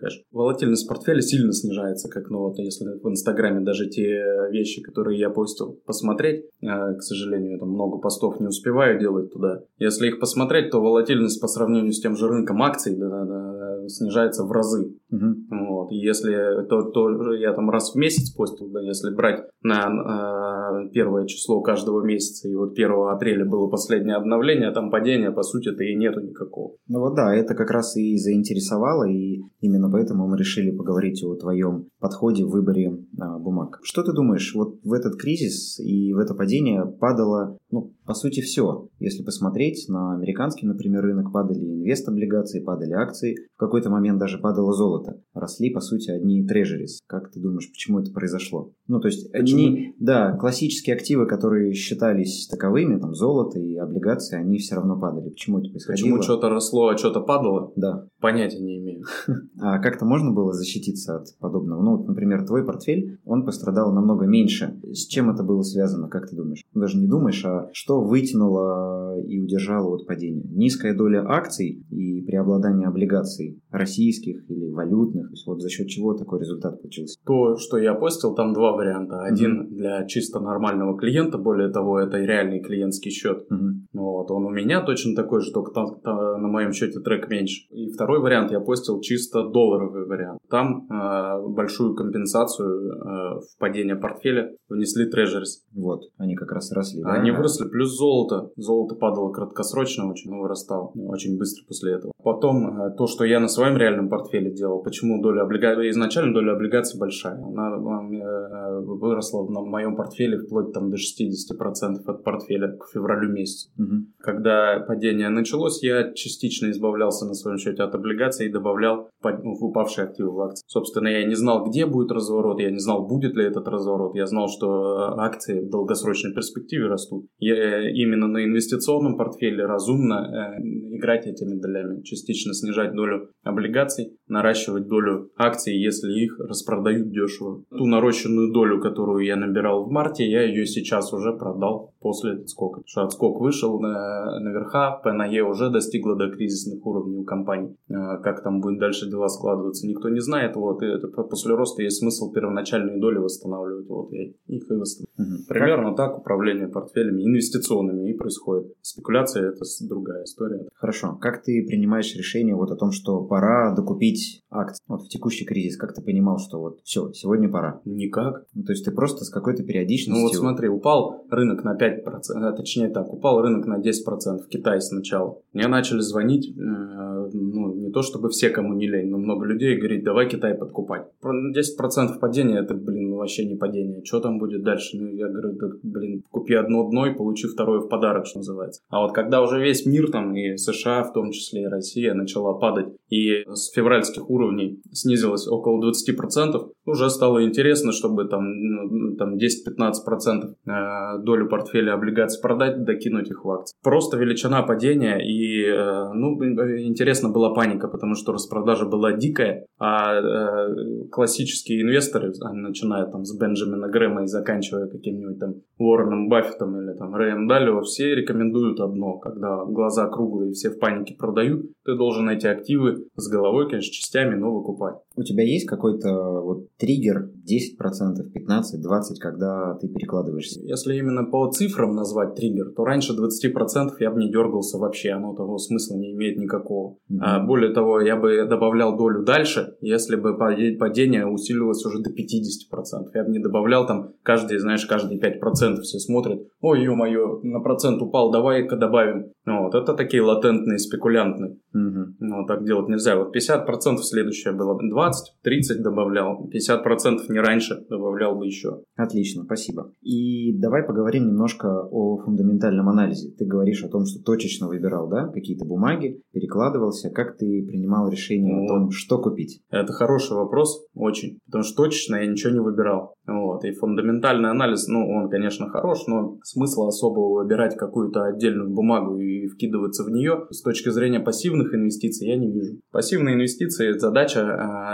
Волатильность 0.82 0.88
портфеля 0.88 1.22
сильно 1.22 1.54
снижается, 1.54 2.10
как 2.10 2.30
ну 2.30 2.40
вот 2.40 2.58
если 2.58 2.86
в 2.86 3.10
Инстаграме 3.10 3.62
даже 3.62 3.88
те 3.88 4.24
вещи, 4.52 4.82
которые 4.82 5.20
я 5.20 5.30
постил, 5.30 5.80
посмотреть, 5.86 6.46
к 6.62 7.02
сожалению, 7.02 7.60
там 7.60 7.70
много 7.70 7.98
постов 7.98 8.40
не 8.40 8.48
успеваю 8.48 9.00
делать 9.00 9.32
туда. 9.32 9.64
Если 9.78 10.08
их 10.08 10.20
посмотреть, 10.20 10.72
то 10.72 10.82
волатильность 10.82 11.42
по 11.42 11.48
сравнению 11.48 11.92
с 11.92 12.02
тем 12.02 12.16
же 12.16 12.28
рынком 12.28 12.62
акций 12.62 12.96
да, 12.96 13.10
да, 13.10 13.26
да, 13.26 13.52
снижается 13.90 14.44
в 14.44 14.52
разы. 14.52 14.94
Uh-huh. 15.12 15.34
Вот. 15.50 15.92
И 15.92 15.96
если 15.96 16.66
то, 16.68 16.84
то 16.84 17.34
я 17.34 17.54
там 17.54 17.70
раз 17.70 17.94
в 17.94 17.98
месяц 17.98 18.32
постил, 18.32 18.70
да, 18.70 18.82
если 18.82 19.14
брать 19.14 19.46
на 19.64 20.86
э, 20.86 20.90
первое 20.94 21.26
число 21.26 21.62
каждого 21.62 22.04
месяца, 22.04 22.48
и 22.48 22.56
вот 22.56 22.74
1 22.74 22.92
апреля 23.10 23.46
было 23.46 23.68
последнее 23.68 24.16
обновление, 24.16 24.72
там 24.72 24.90
падения, 24.90 25.32
по 25.32 25.44
сути-то 25.44 25.84
и 25.84 25.96
нету 25.96 26.22
никакого. 26.22 26.76
Ну 26.88 27.00
вот 27.00 27.16
да, 27.16 27.36
это 27.36 27.56
как 27.56 27.72
раз 27.72 27.96
и 27.98 28.18
заинтересовало, 28.18 29.10
и 29.10 29.42
именно 29.60 29.90
поэтому 29.92 30.28
мы 30.28 30.38
решили 30.38 30.71
поговорить 30.72 31.24
о 31.24 31.36
твоем 31.36 31.88
подходе 32.00 32.46
в 32.46 32.50
выборе 32.50 32.98
а, 33.20 33.38
бумаг. 33.38 33.80
Что 33.84 34.04
ты 34.04 34.14
думаешь, 34.14 34.54
вот 34.56 34.80
в 34.84 34.94
этот 34.94 35.16
кризис 35.16 35.80
и 35.80 36.14
в 36.14 36.18
это 36.18 36.34
падение 36.34 36.86
падало, 36.86 37.58
ну, 37.72 37.94
по 38.06 38.14
сути, 38.14 38.42
все. 38.42 38.90
Если 39.00 39.24
посмотреть 39.24 39.86
на 39.88 40.14
американский, 40.14 40.68
например, 40.68 41.02
рынок, 41.04 41.32
падали 41.32 41.64
инвест-облигации, 41.64 42.60
падали 42.60 42.94
акции, 42.94 43.36
в 43.56 43.58
какой-то 43.58 43.90
момент 43.90 44.20
даже 44.20 44.38
падало 44.38 44.74
золото. 44.74 45.22
Росли, 45.34 45.70
по 45.70 45.80
сути, 45.80 46.12
одни 46.12 46.46
трежерис. 46.46 47.00
Как 47.08 47.32
ты 47.32 47.40
думаешь, 47.40 47.70
почему 47.72 48.00
это 48.00 48.12
произошло? 48.12 48.74
Ну, 48.88 49.00
то 49.00 49.08
есть, 49.08 49.34
одни, 49.34 49.96
да, 50.00 50.36
классические 50.36 50.96
активы, 50.96 51.26
которые 51.26 51.74
считались 51.74 52.48
таковыми, 52.48 53.00
там, 53.00 53.14
золото 53.14 53.60
и 53.60 53.78
облигации, 53.78 54.38
они 54.38 54.58
все 54.58 54.76
равно 54.76 55.00
падали. 55.00 55.30
Почему 55.30 55.60
это 55.60 55.70
происходило? 55.70 56.06
Почему 56.06 56.22
что-то 56.22 56.50
росло, 56.50 56.90
а 56.90 56.98
что-то 56.98 57.22
падало? 57.22 57.72
Да. 57.76 58.08
Понятия 58.20 58.60
не 58.60 58.80
имею. 58.80 59.06
А 59.60 59.80
как-то 59.80 60.06
можно 60.06 60.32
было 60.32 60.54
защититься 60.62 61.18
от 61.18 61.28
подобного? 61.40 61.82
Ну, 61.82 61.98
вот, 61.98 62.08
например, 62.08 62.46
твой 62.46 62.66
портфель, 62.66 63.20
он 63.26 63.46
пострадал 63.46 63.94
намного 63.94 64.26
меньше. 64.26 64.80
С 64.92 65.08
чем 65.08 65.30
это 65.30 65.44
было 65.44 65.62
связано, 65.62 66.08
как 66.08 66.30
ты 66.30 66.36
думаешь? 66.36 66.64
Даже 66.74 66.98
не 66.98 67.08
думаешь, 67.08 67.44
а 67.46 67.70
что 67.74 68.02
вытянуло 68.02 69.20
и 69.22 69.40
удержало 69.40 69.96
от 69.96 70.08
падения? 70.08 70.44
Низкая 70.50 70.96
доля 70.96 71.26
акций 71.28 71.84
и 71.90 72.22
преобладание 72.22 72.88
облигаций 72.88 73.62
российских 73.70 74.50
или 74.50 74.70
валютных. 74.70 75.28
То 75.28 75.34
есть 75.34 75.48
вот 75.48 75.62
за 75.62 75.70
счет 75.70 75.88
чего 75.88 76.14
такой 76.14 76.40
результат 76.40 76.82
получился? 76.82 77.20
То, 77.26 77.56
что 77.58 77.78
я 77.78 77.94
постил, 77.94 78.36
там 78.36 78.54
два 78.54 78.74
варианта. 78.74 79.24
Один 79.24 79.64
mm-hmm. 79.64 79.76
для 79.76 80.06
чисто 80.06 80.40
нормального 80.40 80.98
клиента, 80.98 81.38
более 81.38 81.70
того, 81.70 82.00
это 82.00 82.18
реальный 82.18 82.62
клиентский 82.62 83.12
счет. 83.12 83.46
Mm-hmm. 83.52 83.72
Вот, 83.94 84.32
он 84.32 84.46
у 84.46 84.50
меня 84.50 84.82
точно 84.82 85.16
такой 85.16 85.42
же, 85.42 85.52
только 85.52 85.72
там, 85.72 86.00
там, 86.02 86.42
на 86.42 86.48
моем 86.48 86.72
счете 86.74 87.00
трек 87.00 87.30
меньше. 87.30 87.68
И 87.72 87.90
второй 87.90 88.20
вариант 88.20 88.52
я 88.52 88.60
постил 88.60 89.00
чисто 89.02 89.50
долларовый 89.50 90.06
вариант. 90.06 90.40
Там 90.52 90.86
э, 90.92 91.48
большую 91.48 91.96
компенсацию 91.96 92.92
э, 92.92 93.40
в 93.40 93.58
падение 93.58 93.96
портфеля 93.96 94.52
внесли 94.68 95.10
трежерис. 95.10 95.64
Вот, 95.74 96.02
они 96.18 96.36
как 96.36 96.52
раз 96.52 96.74
росли. 96.74 97.02
Да? 97.02 97.14
Они 97.14 97.32
выросли, 97.32 97.70
плюс 97.70 97.98
золото. 97.98 98.50
Золото 98.58 98.96
падало 98.96 99.32
краткосрочно 99.32 100.10
очень, 100.10 100.30
вырастало 100.32 100.92
очень 101.08 101.38
быстро 101.38 101.66
после 101.68 101.94
этого. 101.94 102.12
Потом 102.22 102.82
э, 102.82 102.96
то, 102.98 103.08
что 103.08 103.24
я 103.24 103.40
на 103.40 103.48
своем 103.48 103.78
реальном 103.78 104.10
портфеле 104.10 104.52
делал, 104.52 104.84
почему 104.84 105.22
доля 105.22 105.44
облигаций, 105.44 105.90
изначально 105.90 106.34
доля 106.34 106.54
облигаций 106.54 107.00
большая. 107.00 107.42
Она 107.42 107.70
э, 107.70 108.80
выросла 108.82 109.48
на 109.48 109.62
моем 109.62 109.96
портфеле 109.96 110.38
вплоть 110.38 110.74
там 110.74 110.90
до 110.90 110.98
60% 110.98 112.04
от 112.06 112.24
портфеля 112.26 112.76
к 112.78 112.90
февралю 112.94 113.32
месяцу. 113.32 113.70
Угу. 113.78 113.96
Когда 114.20 114.84
падение 114.86 115.30
началось, 115.30 115.82
я 115.82 116.12
частично 116.14 116.70
избавлялся 116.72 117.26
на 117.26 117.36
своем 117.36 117.58
счете 117.58 117.84
от 117.84 117.96
облигаций 117.96 118.48
и 118.48 118.52
добавлял 118.52 119.10
ну, 119.24 119.56
в 119.56 119.64
упавшие 119.64 120.06
активы 120.06 120.32
в 120.32 120.40
акции. 120.42 120.64
Собственно, 120.68 121.08
я 121.08 121.26
не 121.26 121.36
знал, 121.36 121.66
где 121.66 121.86
будет 121.86 122.12
разворот, 122.12 122.60
я 122.60 122.72
не 122.72 122.80
знал, 122.80 123.08
будет 123.08 123.36
ли 123.36 123.46
этот 123.46 123.68
разворот. 123.68 124.16
Я 124.16 124.26
знал, 124.26 124.48
что 124.48 124.68
э, 124.68 125.22
акции 125.22 125.62
в 125.62 125.70
долгосрочной 125.70 126.34
перспективе 126.34 126.88
растут. 126.88 127.26
Я 127.40 127.56
э, 127.56 127.92
именно 127.92 128.28
на 128.28 128.44
инвестиционном 128.44 129.18
портфеле 129.18 129.66
разумно 129.66 130.58
э, 130.60 130.62
играть 131.02 131.26
этими 131.26 131.60
долями, 131.60 132.04
частично 132.04 132.54
снижать 132.54 132.94
долю 132.94 133.30
облигаций, 133.44 134.18
наращивать 134.28 134.88
долю 134.88 135.32
акций, 135.36 135.76
если 135.76 136.12
их 136.12 136.40
распродают 136.40 137.10
дешево. 137.10 137.64
Ту 137.70 137.86
нарощенную 137.86 138.54
долю, 138.54 138.80
которую 138.80 139.26
я 139.26 139.36
набирал 139.36 139.86
в 139.86 139.92
марте, 139.92 140.30
я 140.30 140.44
ее 140.44 140.66
сейчас 140.66 141.12
уже 141.12 141.34
продал 141.34 141.94
после 142.00 142.34
отскока. 142.34 142.82
Что 142.86 143.04
отскок 143.04 143.42
вышел 143.42 143.80
на, 143.80 144.40
наверха, 144.40 145.02
ПНЕ 145.04 145.44
уже 145.44 145.70
достигла 145.70 146.16
до 146.16 146.30
кризисных 146.30 146.86
уровней 146.86 147.18
у 147.18 147.24
компаний. 147.24 147.76
А, 147.90 148.18
как 148.18 148.44
там 148.44 148.62
будет 148.62 148.80
дальше 148.80 149.10
дела 149.10 149.28
складываться, 149.28 149.88
никто 149.88 150.10
не 150.10 150.20
знает. 150.20 150.56
Вот, 150.56 150.84
и 150.84 150.86
это, 150.86 151.08
после 151.08 151.56
роста 151.56 151.82
есть 151.82 151.98
смысл 151.98 152.32
первоначальные 152.32 153.00
доли 153.00 153.18
восстанавливать. 153.18 153.88
Вот 153.88 154.12
я 154.12 154.24
их 154.24 154.36
и 154.48 154.74
восстанавливаю. 154.74 155.12
Угу. 155.18 155.48
Примерно 155.48 155.96
так 155.96 156.18
управление 156.18 156.68
портфелями 156.68 157.24
инвестиционными 157.24 158.10
и 158.10 158.14
происходит. 158.14 158.74
Спекуляция 158.82 159.50
это 159.50 159.62
другая 159.88 160.24
история. 160.24 160.68
Хорошо. 160.74 160.91
Как 161.20 161.44
ты 161.44 161.66
принимаешь 161.66 162.16
решение 162.16 162.56
вот 162.56 162.72
о 162.72 162.76
том, 162.76 162.92
что 162.92 163.24
пора 163.24 163.74
докупить 163.76 164.44
акции? 164.50 164.84
Вот 164.88 165.04
в 165.04 165.10
текущий 165.10 165.46
кризис, 165.46 165.78
как 165.78 165.94
ты 165.94 166.02
понимал, 166.02 166.38
что 166.38 166.60
вот 166.60 166.80
все, 166.84 167.12
сегодня 167.14 167.50
пора? 167.50 167.82
Никак. 167.86 168.46
Ну, 168.54 168.64
то 168.64 168.72
есть 168.72 168.86
ты 168.86 168.92
просто 168.92 169.24
с 169.24 169.30
какой-то 169.30 169.64
периодичностью... 169.64 170.22
Ну 170.22 170.28
вот 170.28 170.36
смотри, 170.36 170.68
упал 170.70 171.26
рынок 171.30 171.64
на 171.64 171.78
5%, 171.78 172.04
а, 172.36 172.52
точнее 172.54 172.90
так, 172.90 173.12
упал 173.14 173.42
рынок 173.42 173.66
на 173.66 173.80
10% 173.80 174.40
в 174.44 174.48
Китае 174.48 174.82
сначала. 174.82 175.40
Мне 175.54 175.68
начали 175.68 176.00
звонить, 176.00 176.50
э, 176.50 177.30
ну 177.34 177.74
не 177.74 177.92
то 177.92 178.02
чтобы 178.02 178.30
все, 178.30 178.50
кому 178.50 178.74
не 178.74 178.88
лень, 178.88 179.10
но 179.10 179.18
много 179.18 179.46
людей 179.46 179.78
говорит, 179.78 180.04
давай 180.04 180.28
Китай 180.28 180.56
подкупать. 180.56 181.08
10% 181.24 182.20
падения, 182.20 182.60
это, 182.60 182.74
блин, 182.74 183.11
вообще 183.22 183.46
не 183.46 183.56
падение. 183.56 184.04
Что 184.04 184.20
там 184.20 184.38
будет 184.38 184.64
дальше? 184.64 184.98
Ну 184.98 185.08
я 185.16 185.28
говорю, 185.28 185.54
да, 185.54 185.68
блин, 185.84 186.24
купи 186.30 186.54
одно 186.54 186.88
дно 186.90 187.08
и 187.08 187.16
получи 187.16 187.48
второе 187.48 187.80
в 187.80 187.88
подарок, 187.88 188.26
что 188.26 188.40
называется. 188.40 188.82
А 188.90 189.02
вот 189.02 189.14
когда 189.14 189.42
уже 189.42 189.62
весь 189.62 189.86
мир 189.86 190.12
там 190.12 190.36
и 190.36 190.58
США, 190.58 191.04
в 191.04 191.14
том 191.14 191.32
числе 191.32 191.64
и 191.64 191.68
Россия, 191.68 192.14
начала 192.14 192.54
падать 192.54 192.88
и 193.10 193.44
с 193.48 193.72
февральских 193.72 194.30
уровней 194.30 194.82
снизилась 194.92 195.48
около 195.48 195.82
20%, 195.92 196.70
уже 196.86 197.10
стало 197.10 197.44
интересно, 197.46 197.92
чтобы 197.92 198.26
там, 198.26 198.44
ну, 198.44 199.16
там 199.16 199.36
10-15% 199.36 200.56
э, 200.66 201.24
долю 201.24 201.48
портфеля 201.48 201.94
облигаций 201.94 202.42
продать, 202.42 202.84
докинуть 202.84 203.30
их 203.30 203.46
в 203.46 203.52
акции. 203.52 203.76
Просто 203.84 204.18
величина 204.18 204.64
падения 204.64 205.20
и, 205.20 205.66
э, 205.66 206.14
ну, 206.14 206.42
интересно 206.80 207.30
была 207.30 207.54
паника, 207.54 207.88
потому 207.88 208.16
что 208.16 208.32
распродажа 208.32 208.86
была 208.86 209.14
дикая, 209.14 209.66
а 209.78 210.16
э, 210.16 211.08
классические 211.12 211.82
инвесторы 211.84 212.32
начинают 212.54 213.11
там 213.12 213.26
с 213.26 213.38
Бенджамина 213.38 213.88
Грэма 213.88 214.24
и 214.24 214.28
заканчивая 214.28 214.88
каким-нибудь 214.88 215.40
там 215.40 215.56
Уорреном 215.78 216.30
Баффетом 216.30 216.82
или 216.82 216.94
там 216.94 217.16
Рэем 217.16 217.48
Далио, 217.48 217.82
все 217.82 218.16
рекомендуют 218.16 218.80
одно, 218.80 219.18
когда 219.18 219.66
глаза 219.66 220.08
круглые 220.08 220.52
и 220.52 220.54
все 220.54 220.70
в 220.70 220.80
панике 220.80 221.16
продают, 221.16 221.66
ты 221.86 221.96
должен 221.96 222.30
эти 222.30 222.48
активы 222.48 223.08
с 223.16 223.30
головой, 223.30 223.70
конечно, 223.70 223.94
частями, 223.94 224.36
но 224.36 224.52
выкупать. 224.52 224.96
У 225.16 225.24
тебя 225.24 225.44
есть 225.44 225.68
какой-то 225.68 226.42
вот 226.42 226.68
триггер 226.78 227.32
10%, 227.46 228.32
15, 228.34 228.82
20, 228.82 229.20
когда 229.20 229.76
ты 229.76 229.90
перекладываешься? 229.90 230.62
Если 230.64 230.96
именно 230.96 231.26
по 231.26 231.50
цифрам 231.52 231.94
назвать 231.94 232.36
триггер, 232.36 232.72
то 232.76 232.86
раньше 232.86 233.14
20% 233.14 233.90
я 234.00 234.12
бы 234.12 234.22
не 234.22 234.32
дергался 234.32 234.78
вообще, 234.78 235.12
оно 235.12 235.36
того 235.36 235.58
смысла 235.58 235.96
не 235.98 236.14
имеет 236.14 236.38
никакого. 236.38 236.98
Mm-hmm. 237.12 237.18
А, 237.20 237.46
более 237.46 237.74
того, 237.74 238.00
я 238.00 238.16
бы 238.16 238.46
добавлял 238.46 238.98
долю 238.98 239.24
дальше, 239.24 239.76
если 239.82 240.16
бы 240.16 240.38
падение 240.38 241.28
усилилось 241.28 241.86
уже 241.86 242.00
до 242.00 242.10
50%. 242.10 243.10
Я 243.14 243.24
бы 243.26 243.32
не 243.32 243.40
добавлял 243.40 243.86
там 243.86 244.14
каждый, 244.24 244.60
знаешь, 244.60 244.86
каждые 244.86 245.20
5% 245.20 245.82
все 245.82 246.00
смотрят, 246.00 246.42
ой, 246.62 246.84
ё-моё, 246.84 247.42
на 247.44 247.60
процент 247.60 248.02
упал, 248.02 248.32
давай-ка 248.32 248.78
добавим. 248.78 249.32
Вот, 249.46 249.76
это 249.76 249.94
такие 249.94 250.24
латентные, 250.24 250.78
спекулянтные. 250.78 251.58
Mm-hmm. 251.76 252.06
Ну, 252.20 252.46
так 252.46 252.64
делать 252.66 252.88
нельзя. 252.88 253.18
Вот 253.18 253.36
50% 253.36 253.98
следующее 253.98 254.54
было 254.54 254.74
20, 255.02 255.34
30 255.42 255.82
добавлял, 255.82 256.48
50% 256.54 257.18
не 257.30 257.40
раньше 257.40 257.84
добавлял 257.90 258.36
бы 258.36 258.46
еще. 258.46 258.84
Отлично, 258.96 259.44
спасибо. 259.44 259.94
И 260.02 260.58
давай 260.60 260.84
поговорим 260.84 261.28
немножко 261.28 261.68
о 261.68 262.18
фундаментальном 262.18 262.88
анализе. 262.88 263.32
Ты 263.32 263.46
говоришь 263.46 263.84
о 263.84 263.90
том, 263.90 264.06
что 264.06 264.24
точечно 264.24 264.68
выбирал, 264.68 265.10
да, 265.10 265.28
какие-то 265.28 265.66
бумаги, 265.66 266.22
перекладывался. 266.34 267.10
Как 267.10 267.38
ты 267.38 267.66
принимал 267.68 268.10
решение 268.10 268.54
ну, 268.54 268.66
о 268.66 268.68
том, 268.68 268.92
что 268.92 269.18
купить? 269.20 269.64
Это 269.72 269.92
хороший 269.92 270.38
вопрос, 270.38 270.86
очень. 270.94 271.40
Потому 271.46 271.64
что 271.64 271.84
точечно 271.84 272.18
я 272.18 272.28
ничего 272.28 272.54
не 272.54 272.60
выбирал. 272.60 273.16
Вот. 273.26 273.64
И 273.66 273.72
фундаментальный 273.72 274.50
анализ, 274.50 274.88
ну, 274.88 275.08
он, 275.08 275.30
конечно, 275.30 275.70
хорош, 275.70 276.06
но 276.08 276.38
смысла 276.44 276.88
особого 276.88 277.42
выбирать 277.42 277.76
какую-то 277.76 278.24
отдельную 278.26 278.70
бумагу 278.70 279.18
и 279.18 279.48
вкидываться 279.48 280.04
в 280.04 280.10
нее 280.10 280.48
с 280.52 280.62
точки 280.62 280.90
зрения 280.90 281.20
пассивных 281.20 281.74
инвестиций 281.74 282.28
я 282.28 282.38
не 282.38 282.52
вижу. 282.52 282.78
Пассивные 282.92 283.36
инвестиции, 283.36 283.98
задача 283.98 284.42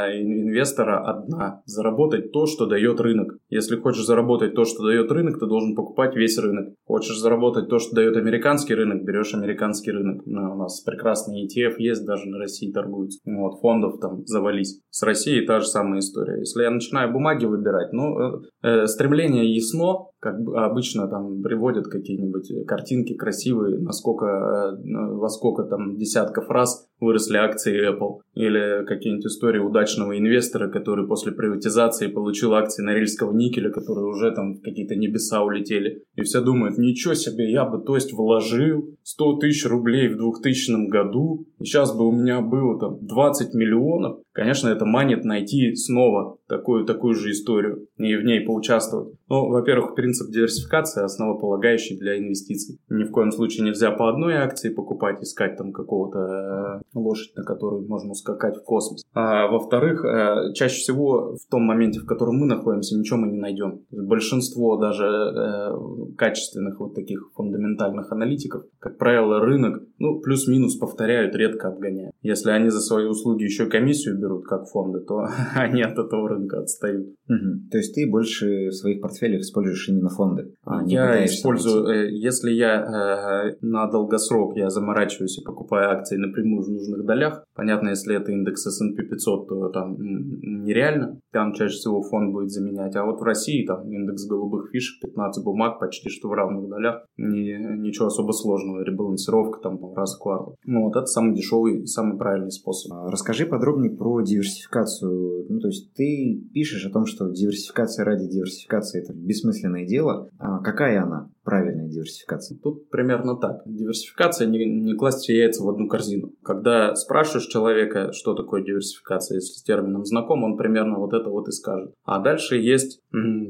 инвестора 0.05 1.03
одна– 1.05 1.61
заработать 1.65 2.31
то, 2.31 2.45
что 2.45 2.65
дает 2.65 2.99
рынок. 2.99 3.37
Если 3.49 3.75
хочешь 3.75 4.05
заработать 4.05 4.55
то, 4.55 4.65
что 4.65 4.83
дает 4.83 5.11
рынок, 5.11 5.39
ты 5.39 5.45
должен 5.45 5.75
покупать 5.75 6.15
весь 6.15 6.37
рынок. 6.37 6.73
Хочешь 6.85 7.19
заработать 7.19 7.69
то, 7.69 7.79
что 7.79 7.95
дает 7.95 8.17
американский 8.17 8.75
рынок, 8.75 9.03
берешь 9.03 9.33
американский 9.33 9.91
рынок. 9.91 10.23
Ну, 10.25 10.53
у 10.53 10.55
нас 10.55 10.81
прекрасный 10.81 11.45
ETF 11.45 11.75
есть, 11.79 12.05
даже 12.05 12.27
на 12.29 12.37
России 12.37 12.71
торгуется. 12.71 13.19
Вот, 13.25 13.59
фондов 13.61 13.99
там 13.99 14.25
завались. 14.25 14.81
С 14.89 15.03
Россией 15.03 15.45
та 15.45 15.59
же 15.59 15.67
самая 15.67 15.99
история. 15.99 16.39
Если 16.39 16.63
я 16.63 16.71
начинаю 16.71 17.11
бумаги 17.11 17.45
выбирать, 17.45 17.93
ну, 17.93 18.19
э, 18.19 18.41
э, 18.63 18.87
стремление 18.87 19.53
ясно, 19.53 20.07
как 20.19 20.35
обычно 20.55 21.07
там 21.07 21.41
приводят 21.41 21.87
какие-нибудь 21.87 22.65
картинки 22.65 23.13
красивые, 23.13 23.79
насколько, 23.79 24.25
э, 24.25 25.15
во 25.15 25.29
сколько 25.29 25.63
там 25.63 25.97
десятков 25.97 26.49
раз 26.49 26.86
выросли 26.99 27.37
акции 27.37 27.89
Apple. 27.89 28.21
Или 28.33 28.85
какие-нибудь 28.85 29.25
истории 29.25 29.59
удачного 29.59 30.17
инвестора, 30.17 30.69
который 30.69 31.07
после 31.07 31.31
приватизации 31.31 32.07
получил 32.07 32.53
акции 32.53 32.83
Норильского 32.83 33.33
никеля, 33.33 33.71
которые 33.71 34.07
уже 34.07 34.31
там 34.31 34.53
в 34.53 34.61
какие-то 34.61 34.95
небеса 34.95 35.43
улетели. 35.43 36.03
И 36.15 36.21
все 36.21 36.41
думают, 36.41 36.77
ничего 36.77 37.13
себе, 37.13 37.51
я 37.51 37.65
бы, 37.65 37.79
то 37.83 37.95
есть, 37.95 38.13
вложил 38.13 38.95
100 39.03 39.37
тысяч 39.37 39.65
рублей 39.65 40.09
в 40.09 40.17
2000 40.17 40.87
году, 40.87 41.45
и 41.59 41.65
сейчас 41.65 41.95
бы 41.95 42.07
у 42.07 42.11
меня 42.11 42.41
было 42.41 42.79
там 42.79 42.97
20 43.01 43.53
миллионов. 43.53 44.19
Конечно, 44.31 44.69
это 44.69 44.85
манит 44.85 45.23
найти 45.23 45.75
снова 45.75 46.36
такую, 46.47 46.85
такую 46.85 47.13
же 47.13 47.31
историю 47.31 47.87
и 47.97 48.15
в 48.15 48.23
ней 48.23 48.41
поучаствовать. 48.41 49.15
Ну, 49.29 49.49
во-первых, 49.49 49.95
принцип 49.95 50.31
диверсификации 50.31 51.03
основополагающий 51.03 51.97
для 51.97 52.17
инвестиций. 52.17 52.79
Ни 52.89 53.03
в 53.03 53.11
коем 53.11 53.31
случае 53.31 53.65
нельзя 53.65 53.91
по 53.91 54.09
одной 54.09 54.35
акции 54.35 54.69
покупать, 54.69 55.21
искать 55.21 55.57
там 55.57 55.71
какого-то 55.71 56.19
э, 56.19 56.81
лошадь, 56.93 57.35
на 57.35 57.43
которую 57.43 57.87
можно 57.87 58.11
ускакать 58.11 58.57
в 58.57 58.63
космос. 58.63 59.03
А 59.13 59.47
во-вторых, 59.47 60.05
э, 60.05 60.53
чаще 60.53 60.77
всего 60.77 61.35
в 61.35 61.51
том 61.51 61.63
моменте, 61.63 61.99
в 61.99 62.05
котором 62.05 62.37
мы 62.37 62.45
находимся, 62.45 62.97
ничего 62.97 63.19
мы 63.19 63.27
не 63.27 63.37
найдем. 63.37 63.81
Большинство 63.91 64.77
даже 64.77 65.05
э, 65.05 65.71
качественных 66.17 66.79
вот 66.79 66.95
таких 66.95 67.31
фундаментальных 67.35 68.11
аналитиков, 68.11 68.63
как 68.79 68.97
правило, 68.97 69.39
рынок, 69.39 69.83
ну, 69.99 70.19
плюс-минус 70.19 70.75
повторяют, 70.77 71.35
редко 71.35 71.69
обгоняют. 71.69 72.15
Если 72.21 72.51
они 72.51 72.69
за 72.69 72.79
свои 72.79 73.05
услуги 73.05 73.43
еще 73.43 73.67
комиссию 73.67 74.19
берут, 74.19 74.45
как 74.45 74.67
фонды, 74.67 74.99
то 74.99 75.27
они 75.55 75.81
от 75.81 75.97
этого 75.97 76.36
рынка 76.37 76.59
отстают. 76.59 77.07
Угу. 77.27 77.69
То 77.71 77.77
есть 77.77 77.93
ты 77.95 78.09
больше 78.09 78.67
в 78.69 78.73
своих 78.73 79.01
портфелях 79.01 79.41
используешь 79.41 79.89
именно 79.89 80.09
фонды? 80.09 80.53
А 80.65 80.83
я 80.85 81.25
использую, 81.25 81.83
найти. 81.83 82.15
Э, 82.15 82.17
если 82.17 82.51
я 82.51 83.51
э, 83.51 83.55
на 83.61 83.87
долгосрок 83.89 84.55
я 84.55 84.69
заморачиваюсь 84.69 85.39
и 85.39 85.43
покупаю 85.43 85.91
акции 85.91 86.17
напрямую 86.17 86.63
в 86.63 86.69
нужных 86.69 87.05
долях, 87.05 87.43
понятно, 87.55 87.89
если 87.89 88.15
это 88.15 88.31
индекс 88.31 88.65
S&P 88.67 89.03
500, 89.03 89.47
то 89.47 89.69
там 89.69 89.97
нереально, 89.99 91.19
там 91.31 91.53
чаще 91.53 91.75
всего 91.75 92.01
фонд 92.01 92.31
будет 92.31 92.51
заменять, 92.51 92.95
а 92.95 93.05
вот 93.05 93.19
в 93.19 93.23
России 93.23 93.65
там 93.65 93.91
индекс 93.91 94.25
голубых 94.25 94.69
фишек, 94.71 95.01
15 95.01 95.43
бумаг 95.43 95.79
почти 95.79 96.09
что 96.09 96.29
в 96.29 96.33
равных 96.33 96.69
долях, 96.69 97.05
не, 97.17 97.57
ничего 97.79 98.07
особо 98.07 98.31
сложного, 98.31 98.83
ребалансировка 98.83 99.59
там 99.61 99.79
раз 99.95 100.15
в 100.15 100.21
квартал. 100.21 100.55
Ну 100.65 100.85
вот 100.85 100.95
это 100.95 101.05
самый 101.05 101.35
дешевый 101.35 101.81
и 101.81 101.85
самый 101.85 102.17
правильный 102.17 102.51
способ. 102.51 102.93
А 102.93 103.09
расскажи 103.09 103.45
подробнее 103.45 103.95
про 103.95 104.21
диверсификацию, 104.21 105.45
ну 105.49 105.59
то 105.59 105.67
есть 105.67 105.93
ты 105.93 106.26
пишешь 106.35 106.85
о 106.85 106.91
том, 106.91 107.05
что 107.05 107.29
диверсификация 107.29 108.05
ради 108.05 108.27
диверсификации 108.27 109.01
это 109.01 109.13
бессмысленное 109.13 109.85
дело, 109.85 110.29
а 110.39 110.59
какая 110.59 111.03
она? 111.03 111.29
Правильная 111.47 111.87
диверсификация? 111.87 112.57
Тут 112.61 112.89
примерно 112.89 113.37
так. 113.37 113.61
Диверсификация 113.65 114.47
не, 114.47 114.65
не 114.65 114.95
класть 114.95 115.29
яйца 115.29 115.63
в 115.63 115.69
одну 115.69 115.87
корзину. 115.87 116.33
Когда 116.43 116.93
спрашиваешь 116.93 117.47
человека, 117.47 118.11
что 118.11 118.33
такое 118.33 118.65
диверсификация, 118.65 119.35
если 119.35 119.53
с 119.53 119.63
термином 119.63 120.03
знаком, 120.03 120.43
он 120.43 120.57
примерно 120.57 120.99
вот 120.99 121.13
это 121.13 121.29
вот 121.29 121.47
и 121.47 121.51
скажет. 121.53 121.93
А 122.03 122.19
дальше 122.19 122.57
есть 122.57 122.99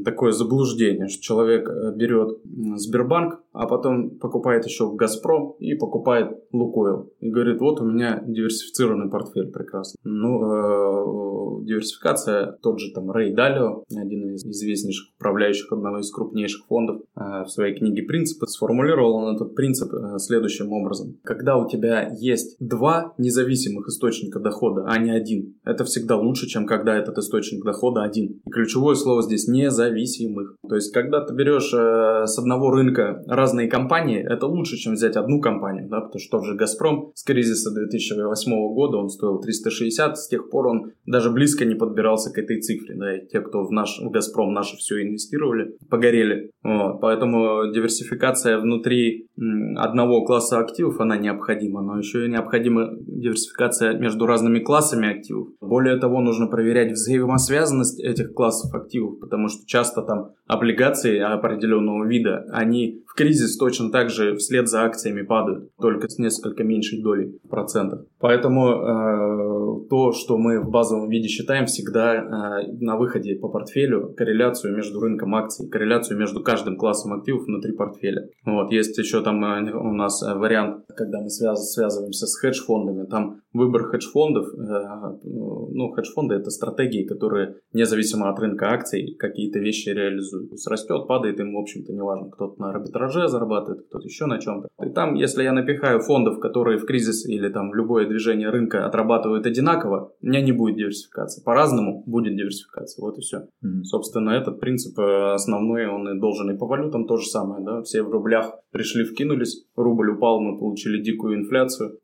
такое 0.05 0.31
заблуждение, 0.31 1.07
что 1.07 1.23
человек 1.23 1.67
э, 1.67 1.95
берет 1.95 2.37
Сбербанк, 2.75 3.41
а 3.51 3.65
потом 3.65 4.11
покупает 4.19 4.65
еще 4.65 4.93
Газпром 4.93 5.55
и 5.57 5.73
покупает 5.73 6.37
Лукойл. 6.51 7.11
И 7.19 7.31
говорит, 7.31 7.59
вот 7.59 7.81
у 7.81 7.85
меня 7.85 8.23
диверсифицированный 8.27 9.09
портфель 9.09 9.51
прекрасно. 9.51 9.97
Ну, 10.03 10.43
э, 10.43 11.65
диверсификация, 11.65 12.59
тот 12.61 12.79
же 12.79 12.93
там 12.93 13.09
Рэй 13.09 13.33
один 13.33 14.33
из 14.33 14.45
известнейших 14.45 15.15
управляющих 15.15 15.71
одного 15.71 15.99
из 15.99 16.11
крупнейших 16.11 16.67
фондов, 16.67 17.01
э, 17.15 17.43
в 17.43 17.47
своей 17.47 17.75
книге 17.75 17.86
«Принципы» 18.01 18.47
сформулировал 18.47 19.15
он 19.15 19.35
этот 19.35 19.55
принцип 19.55 19.91
э, 19.93 20.19
следующим 20.19 20.71
образом. 20.71 21.17
Когда 21.23 21.57
у 21.57 21.67
тебя 21.67 22.13
есть 22.19 22.57
два 22.59 23.13
независимых 23.17 23.87
источника 23.87 24.39
дохода, 24.39 24.85
а 24.87 24.97
не 24.99 25.11
один, 25.11 25.55
это 25.65 25.83
всегда 25.83 26.17
лучше, 26.17 26.47
чем 26.47 26.67
когда 26.67 26.95
этот 26.95 27.17
источник 27.17 27.65
дохода 27.65 28.03
один. 28.03 28.39
И 28.45 28.49
ключевое 28.51 28.95
слово 28.95 29.23
здесь 29.23 29.47
«независимых». 29.47 30.55
То 30.67 30.75
есть, 30.75 30.93
когда 30.93 31.25
ты 31.25 31.33
берешь 31.33 31.73
э, 31.73 32.27
с 32.27 32.37
одного 32.37 32.69
рынка 32.71 33.23
раз 33.27 33.47
разные 33.47 33.69
компании, 33.69 34.19
это 34.19 34.45
лучше, 34.45 34.75
чем 34.75 34.93
взять 34.93 35.15
одну 35.15 35.39
компанию, 35.39 35.87
да, 35.87 36.01
потому 36.01 36.19
что 36.19 36.37
тот 36.37 36.45
же 36.45 36.55
«Газпром» 36.55 37.11
с 37.15 37.23
кризиса 37.23 37.71
2008 37.73 38.51
года, 38.73 38.97
он 38.97 39.09
стоил 39.09 39.39
360, 39.39 40.17
с 40.17 40.27
тех 40.27 40.49
пор 40.49 40.67
он 40.67 40.91
даже 41.05 41.31
близко 41.31 41.63
не 41.63 41.75
подбирался 41.75 42.31
к 42.31 42.37
этой 42.37 42.59
цифре, 42.59 42.95
да, 42.95 43.17
и 43.17 43.25
те, 43.25 43.39
кто 43.39 43.63
в 43.63 43.71
наш 43.71 43.99
в 43.99 44.09
«Газпром» 44.09 44.53
наши 44.53 44.75
все 44.77 45.01
инвестировали, 45.01 45.77
погорели. 45.89 46.51
Вот. 46.63 46.99
Поэтому 46.99 47.71
диверсификация 47.77 48.59
внутри 48.59 49.27
одного 49.75 50.25
класса 50.25 50.59
активов, 50.59 50.99
она 50.99 51.17
необходима, 51.17 51.81
но 51.81 51.97
еще 51.97 52.25
и 52.25 52.29
необходима 52.29 52.89
диверсификация 52.99 53.97
между 53.97 54.25
разными 54.25 54.59
классами 54.59 55.15
активов. 55.15 55.49
Более 55.61 55.97
того, 55.97 56.21
нужно 56.21 56.47
проверять 56.47 56.91
взаимосвязанность 56.91 57.99
этих 57.99 58.33
классов 58.33 58.73
активов, 58.73 59.19
потому 59.19 59.47
что 59.47 59.65
часто 59.67 60.01
там 60.01 60.31
облигации 60.47 61.19
определенного 61.19 62.07
вида, 62.07 62.45
они 62.51 63.03
кризис 63.17 63.57
точно 63.57 63.91
так 63.91 64.09
же 64.09 64.35
вслед 64.35 64.69
за 64.69 64.83
акциями 64.83 65.23
падают, 65.23 65.75
только 65.77 66.07
с 66.07 66.17
несколько 66.19 66.63
меньшей 66.63 67.01
долей 67.01 67.39
процентов. 67.49 68.05
Поэтому 68.19 68.69
э, 68.69 69.89
то, 69.89 70.11
что 70.11 70.37
мы 70.37 70.61
в 70.61 70.69
базовом 70.69 71.09
виде 71.09 71.27
считаем, 71.27 71.65
всегда 71.65 72.15
э, 72.15 72.71
на 72.79 72.95
выходе 72.97 73.35
по 73.35 73.49
портфелю 73.49 74.13
корреляцию 74.15 74.75
между 74.75 74.99
рынком 74.99 75.33
акций, 75.35 75.67
корреляцию 75.67 76.19
между 76.19 76.43
каждым 76.43 76.77
классом 76.77 77.13
активов 77.13 77.45
внутри 77.45 77.73
портфеля. 77.73 78.29
Вот, 78.45 78.71
есть 78.71 78.97
еще 78.97 79.23
там 79.23 79.43
э, 79.43 79.73
у 79.73 79.93
нас 79.93 80.21
вариант, 80.21 80.85
когда 80.95 81.19
мы 81.21 81.29
связ, 81.29 81.73
связываемся 81.73 82.27
с 82.27 82.39
хедж-фондами, 82.39 83.07
там 83.07 83.41
выбор 83.53 83.85
хедж-фондов, 83.85 84.45
э, 84.47 85.17
ну, 85.23 85.91
хедж-фонды 85.91 86.35
это 86.35 86.51
стратегии, 86.51 87.05
которые 87.05 87.55
независимо 87.73 88.29
от 88.29 88.39
рынка 88.39 88.69
акций 88.69 89.15
какие-то 89.17 89.59
вещи 89.59 89.89
реализуют. 89.89 90.49
То 90.49 90.53
есть 90.53 90.67
растет, 90.67 91.07
падает 91.07 91.39
им, 91.39 91.53
в 91.53 91.59
общем-то, 91.59 91.91
неважно, 91.93 92.29
кто-то 92.29 92.61
на 92.61 92.69
арбитраже 92.69 93.06
арбитраже 93.07 93.27
зарабатывает, 93.27 93.87
кто-то 93.87 94.05
еще 94.05 94.25
на 94.25 94.39
чем-то. 94.39 94.67
И 94.85 94.89
там, 94.89 95.15
если 95.15 95.43
я 95.43 95.53
напихаю 95.53 95.99
фондов, 96.01 96.39
которые 96.39 96.77
в 96.77 96.85
кризис 96.85 97.27
или 97.27 97.49
там 97.49 97.73
любое 97.73 98.07
движение 98.07 98.49
рынка 98.49 98.85
отрабатывают 98.85 99.45
одинаково, 99.45 100.11
у 100.21 100.25
меня 100.25 100.41
не 100.41 100.51
будет 100.51 100.77
диверсификации. 100.77 101.43
По-разному 101.43 102.03
будет 102.05 102.35
диверсификация. 102.35 103.03
Вот 103.03 103.17
и 103.17 103.21
все. 103.21 103.37
Mm-hmm. 103.37 103.83
Собственно, 103.83 104.31
этот 104.31 104.59
принцип 104.59 104.97
э, 104.99 105.33
основной, 105.33 105.87
он 105.87 106.09
и 106.09 106.19
должен 106.19 106.51
и 106.51 106.57
по 106.57 106.67
валютам 106.67 107.07
то 107.07 107.17
же 107.17 107.27
самое. 107.27 107.63
Да? 107.63 107.81
Все 107.81 108.03
в 108.03 108.09
рублях 108.09 108.53
пришли, 108.71 109.03
вкинулись, 109.03 109.65
рубль 109.75 110.11
упал, 110.11 110.39
мы 110.39 110.59
получили 110.59 111.01
дикую 111.01 111.39
инфляцию, 111.39 111.99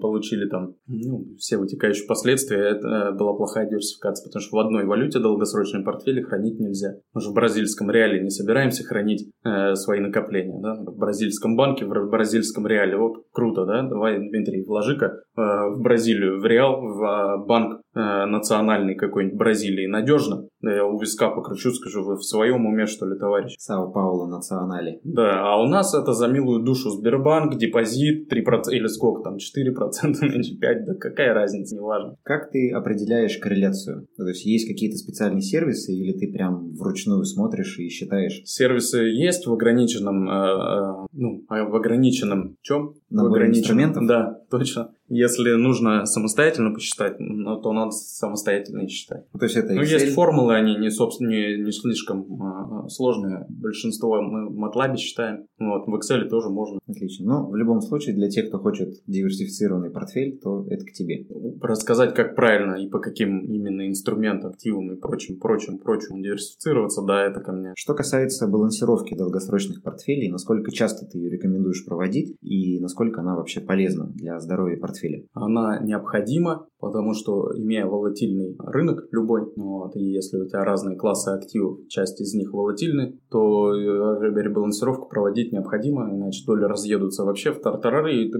получили 0.00 0.48
там 0.48 0.74
ну, 0.86 1.24
все 1.38 1.56
вытекающие 1.56 2.06
последствия. 2.06 2.58
Это 2.58 3.12
была 3.12 3.34
плохая 3.34 3.68
диверсификация, 3.68 4.26
потому 4.26 4.42
что 4.42 4.56
в 4.56 4.60
одной 4.60 4.84
валюте 4.84 5.18
долгосрочные 5.18 5.84
портфели 5.84 6.22
хранить 6.22 6.58
нельзя. 6.58 6.96
Мы 7.14 7.20
же 7.20 7.30
в 7.30 7.34
бразильском 7.34 7.90
реале 7.90 8.22
не 8.22 8.30
собираемся 8.30 8.84
хранить 8.84 9.30
э, 9.44 9.74
свои 9.74 10.00
накопления. 10.00 10.39
Да? 10.46 10.74
В 10.74 10.98
бразильском 10.98 11.56
банке, 11.56 11.84
в 11.84 12.10
бразильском 12.10 12.66
реале. 12.66 12.96
Вот 12.96 13.24
круто, 13.32 13.64
да? 13.64 13.82
Давай, 13.82 14.18
Дмитрий, 14.18 14.64
вложи-ка 14.64 15.06
э, 15.06 15.40
в 15.40 15.80
Бразилию, 15.80 16.40
в 16.40 16.46
реал, 16.46 16.80
в 16.80 17.02
э, 17.02 17.46
банк 17.46 17.80
э, 17.94 18.26
национальный 18.26 18.94
какой-нибудь 18.94 19.38
Бразилии. 19.38 19.86
Надежно? 19.86 20.48
Да 20.60 20.74
я 20.74 20.84
у 20.84 20.98
виска 20.98 21.30
покручу, 21.30 21.70
скажу, 21.70 22.04
вы 22.04 22.16
в 22.16 22.22
своем 22.22 22.66
уме, 22.66 22.86
что 22.86 23.06
ли, 23.06 23.18
товарищ? 23.18 23.54
Сао 23.58 23.90
Пауло 23.90 24.26
национали. 24.26 25.00
Да, 25.04 25.52
а 25.52 25.62
у 25.62 25.66
нас 25.66 25.94
это 25.94 26.12
за 26.12 26.28
милую 26.28 26.62
душу 26.62 26.90
Сбербанк, 26.90 27.56
депозит 27.56 28.30
3% 28.30 28.70
или 28.72 28.86
сколько 28.86 29.22
там, 29.22 29.36
4% 29.36 30.20
меньше 30.22 30.54
5%, 30.54 30.84
да 30.86 30.94
какая 30.94 31.32
разница, 31.32 31.74
неважно. 31.74 32.16
Как 32.22 32.50
ты 32.50 32.70
определяешь 32.72 33.38
корреляцию? 33.38 34.06
То 34.16 34.26
есть 34.28 34.44
есть 34.44 34.68
какие-то 34.68 34.96
специальные 34.96 35.42
сервисы 35.42 35.92
или 35.92 36.12
ты 36.12 36.30
прям 36.30 36.72
вручную 36.74 37.24
смотришь 37.24 37.78
и 37.78 37.88
считаешь? 37.88 38.42
Сервисы 38.44 38.98
есть 38.98 39.46
в 39.46 39.52
ограниченном, 39.52 40.28
э, 40.28 40.32
э, 40.32 41.06
ну, 41.12 41.44
а 41.48 41.64
в 41.64 41.74
ограниченном 41.74 42.56
чем? 42.60 42.94
Наборе 43.08 43.30
в 43.30 43.32
ограниченном, 43.32 43.60
инструментов? 43.60 44.06
Да, 44.06 44.40
точно. 44.50 44.92
Если 45.10 45.54
нужно 45.54 46.06
самостоятельно 46.06 46.72
посчитать, 46.72 47.16
ну, 47.18 47.60
то 47.60 47.72
надо 47.72 47.90
самостоятельно 47.90 48.88
считать. 48.88 49.28
То 49.32 49.44
есть 49.44 49.56
это 49.56 49.74
Ну, 49.74 49.82
есть 49.82 50.14
формулы, 50.14 50.54
они 50.54 50.76
не, 50.76 50.88
собственно, 50.90 51.28
не, 51.28 51.58
не 51.58 51.72
слишком 51.72 52.20
э, 52.22 52.88
сложные. 52.88 53.44
Большинство 53.48 54.22
мы 54.22 54.48
в 54.48 54.64
MATLAB 54.64 54.96
считаем. 54.96 55.46
Вот, 55.58 55.88
в 55.88 55.94
Excel 55.96 56.28
тоже 56.28 56.48
можно. 56.48 56.78
Отлично. 56.86 57.26
Но 57.26 57.50
в 57.50 57.56
любом 57.56 57.80
случае, 57.80 58.14
для 58.14 58.28
тех, 58.28 58.48
кто 58.48 58.58
хочет 58.58 58.94
диверсифицированный 59.08 59.90
портфель, 59.90 60.38
то 60.38 60.64
это 60.70 60.84
к 60.84 60.92
тебе. 60.92 61.26
Рассказать, 61.60 62.14
как 62.14 62.36
правильно 62.36 62.74
и 62.74 62.88
по 62.88 63.00
каким 63.00 63.40
именно 63.46 63.88
инструментам, 63.88 64.50
активам 64.50 64.92
и 64.92 64.96
прочим, 64.96 65.40
прочим, 65.40 65.78
прочим 65.78 66.22
диверсифицироваться, 66.22 67.02
да, 67.02 67.24
это 67.24 67.40
ко 67.40 67.50
мне. 67.50 67.72
Что 67.76 67.94
касается 67.94 68.46
балансировки 68.46 69.16
долгосрочных 69.16 69.82
портфелей, 69.82 70.30
насколько 70.30 70.70
часто 70.70 71.04
ты 71.06 71.18
ее 71.18 71.30
рекомендуешь 71.30 71.84
проводить 71.84 72.36
и 72.42 72.78
насколько 72.78 73.22
она 73.22 73.34
вообще 73.34 73.60
полезна 73.60 74.06
для 74.06 74.38
здоровья 74.38 74.76
портфеля? 74.76 74.99
Портфеле? 75.00 75.26
Она 75.32 75.80
необходима, 75.80 76.66
потому 76.80 77.14
что 77.14 77.50
имея 77.56 77.86
волатильный 77.86 78.56
рынок 78.58 79.06
любой, 79.12 79.42
вот, 79.56 79.96
и 79.96 80.02
если 80.02 80.38
у 80.38 80.46
тебя 80.46 80.64
разные 80.64 80.96
классы 80.96 81.28
активов, 81.28 81.86
часть 81.88 82.20
из 82.20 82.34
них 82.34 82.52
волатильны, 82.52 83.18
то 83.30 83.74
э, 83.74 84.42
ребалансировку 84.42 85.08
проводить 85.08 85.52
необходимо, 85.52 86.10
иначе 86.10 86.44
доли 86.46 86.64
разъедутся 86.64 87.24
вообще 87.24 87.52
в 87.52 87.60
тартарары, 87.60 88.16
и 88.16 88.30
ты 88.30 88.38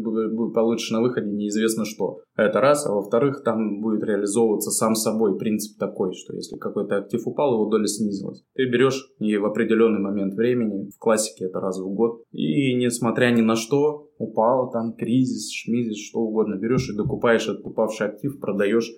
получишь 0.54 0.90
на 0.90 1.00
выходе 1.00 1.30
неизвестно 1.30 1.84
что. 1.84 2.20
Это 2.36 2.60
раз, 2.60 2.86
а 2.86 2.92
во-вторых, 2.92 3.42
там 3.44 3.80
будет 3.80 4.02
реализовываться 4.02 4.70
сам 4.70 4.94
собой 4.94 5.38
принцип 5.38 5.78
такой, 5.78 6.12
что 6.14 6.34
если 6.34 6.56
какой-то 6.56 6.96
актив 6.96 7.20
упал, 7.26 7.54
его 7.54 7.66
доля 7.66 7.86
снизилась. 7.86 8.42
Ты 8.54 8.66
берешь 8.70 9.10
и 9.18 9.36
в 9.36 9.44
определенный 9.44 10.00
момент 10.00 10.34
времени, 10.34 10.88
в 10.90 10.98
классике 10.98 11.46
это 11.46 11.60
раз 11.60 11.78
в 11.78 11.88
год, 11.92 12.22
и 12.32 12.74
несмотря 12.74 13.30
ни 13.30 13.42
на 13.42 13.56
что, 13.56 14.09
упал 14.20 14.70
там 14.70 14.92
кризис, 14.92 15.50
шмизис, 15.50 15.96
что 15.96 16.20
угодно, 16.20 16.56
берешь 16.56 16.88
и 16.90 16.96
докупаешь 16.96 17.48
этот 17.48 17.64
упавший 17.64 18.08
актив, 18.08 18.38
продаешь 18.38 18.92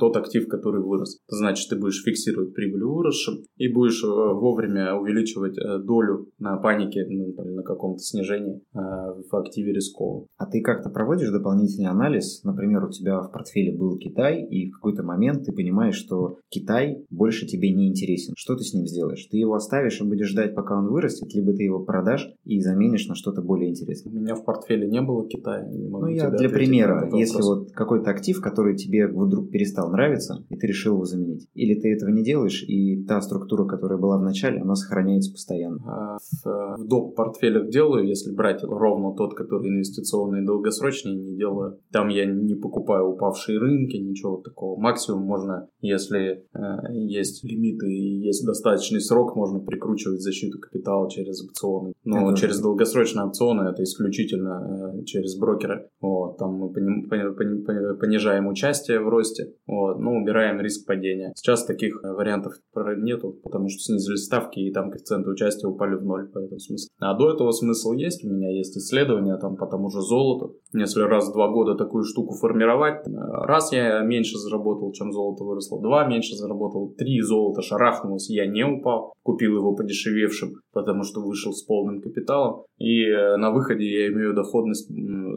тот 0.00 0.16
актив, 0.16 0.48
который 0.48 0.82
вырос. 0.82 1.20
Значит, 1.28 1.70
ты 1.70 1.78
будешь 1.78 2.02
фиксировать 2.02 2.54
прибыль 2.54 2.82
выросшим 2.82 3.44
и 3.56 3.72
будешь 3.72 4.02
э, 4.02 4.06
вовремя 4.06 4.94
увеличивать 4.96 5.56
э, 5.56 5.78
долю 5.78 6.28
на 6.38 6.56
панике, 6.56 7.06
ну, 7.08 7.32
на 7.54 7.62
каком-то 7.62 8.00
снижении 8.00 8.56
э, 8.56 8.78
в 8.78 9.36
активе 9.36 9.72
рисковом. 9.72 10.26
А 10.36 10.46
ты 10.46 10.60
как-то 10.60 10.90
проводишь 10.90 11.30
дополнительный 11.30 11.88
анализ? 11.88 12.42
Например, 12.42 12.84
у 12.84 12.90
тебя 12.90 13.20
в 13.20 13.30
портфеле 13.30 13.76
был 13.76 13.96
Китай, 13.98 14.44
и 14.44 14.70
в 14.70 14.74
какой-то 14.74 15.04
момент 15.04 15.44
ты 15.44 15.52
понимаешь, 15.52 15.94
что 15.94 16.38
Китай 16.48 17.04
больше 17.10 17.46
тебе 17.46 17.72
не 17.72 17.88
интересен. 17.88 18.34
Что 18.36 18.56
ты 18.56 18.64
с 18.64 18.74
ним 18.74 18.86
сделаешь? 18.86 19.26
Ты 19.30 19.38
его 19.38 19.54
оставишь 19.54 20.00
и 20.00 20.04
будешь 20.04 20.30
ждать, 20.30 20.54
пока 20.54 20.76
он 20.76 20.88
вырастет, 20.88 21.32
либо 21.32 21.52
ты 21.52 21.62
его 21.62 21.84
продашь 21.84 22.28
и 22.44 22.60
заменишь 22.60 23.06
на 23.06 23.14
что-то 23.14 23.40
более 23.40 23.70
интересное? 23.70 24.12
У 24.12 24.16
меня 24.16 24.34
в 24.34 24.44
портфеле 24.44 24.63
не 24.68 25.00
было 25.00 25.28
Китая. 25.28 25.64
Не 25.66 25.88
ну, 25.88 26.06
я 26.06 26.30
для 26.30 26.48
примера, 26.48 27.08
если 27.12 27.42
вот 27.42 27.72
какой-то 27.72 28.10
актив, 28.10 28.40
который 28.40 28.76
тебе 28.76 29.06
вдруг 29.06 29.50
перестал 29.50 29.90
нравиться, 29.90 30.44
и 30.48 30.56
ты 30.56 30.66
решил 30.66 30.94
его 30.94 31.04
заменить. 31.04 31.48
Или 31.54 31.74
ты 31.80 31.92
этого 31.92 32.10
не 32.10 32.22
делаешь, 32.22 32.64
и 32.66 33.04
та 33.04 33.20
структура, 33.20 33.64
которая 33.66 33.98
была 33.98 34.18
в 34.18 34.22
начале, 34.22 34.60
она 34.60 34.74
сохраняется 34.74 35.32
постоянно. 35.32 35.78
А 35.86 36.18
в, 36.18 36.48
э, 36.48 36.82
в 36.82 36.86
доп. 36.86 37.14
портфелях 37.14 37.68
делаю, 37.70 38.06
если 38.06 38.32
брать 38.32 38.62
ровно 38.62 39.14
тот, 39.14 39.34
который 39.34 39.68
инвестиционный 39.68 40.42
и 40.42 40.46
долгосрочный, 40.46 41.14
не 41.14 41.36
делаю. 41.36 41.78
Там 41.92 42.08
я 42.08 42.24
не 42.26 42.54
покупаю 42.54 43.08
упавшие 43.08 43.58
рынки, 43.58 43.96
ничего 43.96 44.38
такого. 44.38 44.78
Максимум 44.80 45.22
можно, 45.22 45.68
если 45.80 46.44
э, 46.54 46.92
есть 46.92 47.44
лимиты 47.44 47.92
и 47.92 48.20
есть 48.20 48.44
достаточный 48.44 49.00
срок, 49.00 49.36
можно 49.36 49.60
прикручивать 49.60 50.20
защиту 50.20 50.58
капитала 50.58 51.10
через 51.10 51.42
опционы. 51.42 51.92
Но 52.04 52.30
это 52.30 52.40
через 52.40 52.60
долгосрочные 52.60 53.26
опционы 53.26 53.68
это 53.68 53.82
исключительно 53.82 54.53
через 55.04 55.38
брокера. 55.38 55.88
Вот, 56.00 56.38
там 56.38 56.54
мы 56.54 56.72
понижаем 56.72 58.46
участие 58.46 59.00
в 59.00 59.08
росте, 59.08 59.54
вот, 59.66 59.98
но 59.98 60.12
убираем 60.12 60.60
риск 60.60 60.86
падения. 60.86 61.32
Сейчас 61.36 61.64
таких 61.64 62.00
э, 62.02 62.12
вариантов 62.12 62.54
нету, 62.98 63.38
потому 63.42 63.68
что 63.68 63.80
снизили 63.80 64.16
ставки 64.16 64.60
и 64.60 64.72
там 64.72 64.90
коэффициенты 64.90 65.30
участия 65.30 65.66
упали 65.66 65.94
в 65.94 66.04
ноль, 66.04 66.28
поэтому 66.32 66.58
смысл. 66.58 66.88
А 66.98 67.14
до 67.14 67.32
этого 67.32 67.52
смысл 67.52 67.92
есть, 67.92 68.24
у 68.24 68.28
меня 68.28 68.50
есть 68.50 68.76
исследования 68.76 69.36
там 69.36 69.56
по 69.56 69.66
тому 69.66 69.90
же 69.90 70.00
золоту. 70.00 70.56
Если 70.72 71.02
раз 71.02 71.28
в 71.28 71.32
два 71.32 71.48
года 71.48 71.74
такую 71.74 72.04
штуку 72.04 72.34
формировать, 72.34 73.06
э, 73.06 73.10
раз 73.46 73.72
я 73.72 74.00
меньше 74.02 74.38
заработал, 74.38 74.92
чем 74.92 75.12
золото 75.12 75.44
выросло, 75.44 75.80
два 75.80 76.06
меньше 76.06 76.34
заработал, 76.36 76.94
три 76.96 77.20
золота 77.20 77.62
шарахнулось, 77.62 78.30
я 78.30 78.46
не 78.46 78.64
упал, 78.64 79.12
купил 79.22 79.56
его 79.56 79.74
подешевевшим, 79.74 80.54
потому 80.72 81.02
что 81.02 81.20
вышел 81.20 81.52
с 81.52 81.62
полным 81.64 82.00
капиталом, 82.00 82.64
и 82.78 83.04
э, 83.04 83.36
на 83.36 83.50
выходе 83.52 83.84
я 83.84 84.08
имею 84.08 84.34
доходность 84.44 84.88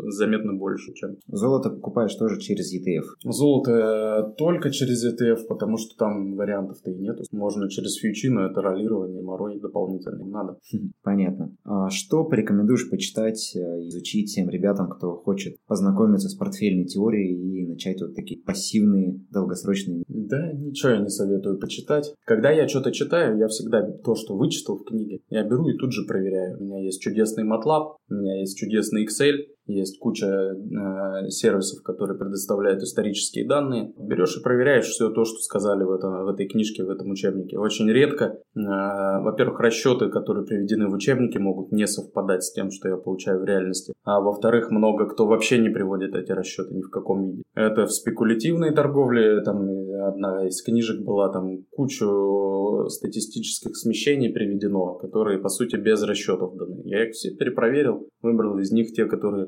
заметно 0.10 0.54
больше, 0.54 0.94
чем... 0.94 1.18
Золото 1.28 1.70
покупаешь 1.70 2.16
тоже 2.16 2.40
через 2.40 2.74
ETF? 2.74 3.06
Золото 3.24 3.72
э, 3.72 4.36
только 4.38 4.70
через 4.70 5.06
ETF, 5.06 5.48
потому 5.48 5.78
что 5.78 5.98
там 5.98 6.36
вариантов-то 6.36 6.92
и 6.92 6.96
нету. 6.96 7.24
Можно 7.32 7.70
через 7.70 7.96
фьючи, 7.96 8.30
но 8.30 8.46
это 8.46 8.62
роллирование, 8.62 9.22
морой 9.22 9.60
дополнительно 9.60 10.26
надо. 10.26 10.58
Хм, 10.72 10.92
понятно. 11.04 11.56
А 11.64 11.90
что 11.90 12.24
порекомендуешь 12.24 12.90
почитать, 12.90 13.56
э, 13.56 13.88
изучить 13.88 14.34
тем 14.34 14.50
ребятам, 14.50 14.90
кто 14.90 15.16
хочет 15.16 15.56
познакомиться 15.68 16.30
с 16.30 16.36
портфельной 16.36 16.86
теорией 16.86 17.64
и 17.64 17.68
начать 17.68 18.02
вот 18.02 18.16
такие 18.16 18.42
пассивные, 18.42 19.20
долгосрочные? 19.32 20.04
Да, 20.08 20.52
ничего 20.54 20.94
я 20.94 21.00
не 21.00 21.10
советую 21.10 21.60
почитать. 21.60 22.14
Когда 22.26 22.52
я 22.52 22.68
что-то 22.68 22.92
читаю, 22.92 23.38
я 23.38 23.48
всегда 23.48 23.82
то, 23.82 24.16
что 24.16 24.36
вычитал 24.36 24.78
в 24.78 24.84
книге, 24.84 25.20
я 25.30 25.44
беру 25.44 25.68
и 25.70 25.78
тут 25.78 25.94
же 25.94 26.06
проверяю. 26.06 26.58
У 26.60 26.64
меня 26.64 26.84
есть 26.84 27.02
чудесный 27.02 27.44
MATLAB, 27.44 27.96
у 28.10 28.14
меня 28.14 28.40
есть 28.40 28.58
чудесный 28.58 28.87
интересный 28.88 29.04
Excel, 29.04 29.46
есть 29.68 30.00
куча 30.00 30.26
э, 30.26 31.30
сервисов, 31.30 31.84
которые 31.84 32.18
предоставляют 32.18 32.82
исторические 32.82 33.48
данные. 33.48 33.94
Берешь 33.98 34.38
и 34.38 34.44
проверяешь 34.44 34.86
все 34.86 35.10
то, 35.10 35.26
что 35.26 35.38
сказали 35.40 35.84
в, 35.84 35.92
этом, 35.92 36.26
в 36.26 36.28
этой 36.30 36.48
книжке, 36.48 36.84
в 36.84 36.90
этом 36.90 37.12
учебнике. 37.12 37.58
Очень 37.58 37.90
редко, 37.90 38.26
э, 38.26 38.38
во-первых, 38.56 39.60
расчеты, 39.60 40.10
которые 40.10 40.46
приведены 40.46 40.88
в 40.88 40.94
учебнике, 40.94 41.40
могут 41.40 41.72
не 41.72 41.88
совпадать 41.88 42.44
с 42.44 42.52
тем, 42.52 42.72
что 42.72 42.90
я 42.90 42.98
получаю 42.98 43.42
в 43.42 43.46
реальности. 43.46 43.94
А 44.04 44.22
во-вторых, 44.22 44.72
много 44.72 45.06
кто 45.08 45.28
вообще 45.28 45.60
не 45.60 45.70
приводит 45.70 46.16
эти 46.16 46.32
расчеты 46.32 46.74
ни 46.74 46.82
в 46.82 46.90
каком 46.90 47.26
виде. 47.26 47.44
Это 47.56 47.86
в 47.86 47.92
спекулятивной 47.92 48.74
торговле, 48.74 49.42
там 49.42 49.68
одна 50.08 50.48
из 50.48 50.62
книжек 50.62 51.02
была, 51.02 51.30
там 51.30 51.66
кучу 51.72 52.88
статистических 52.90 53.76
смещений 53.76 54.32
приведено, 54.32 54.96
которые, 54.96 55.40
по 55.40 55.50
сути, 55.50 55.76
без 55.76 56.02
расчетов 56.04 56.56
даны. 56.56 56.82
Я 56.86 57.06
их 57.06 57.14
все 57.14 57.36
перепроверил, 57.36 58.08
выбрал 58.22 58.58
из 58.60 58.72
них 58.72 58.94
те, 58.94 59.06
которые 59.06 59.48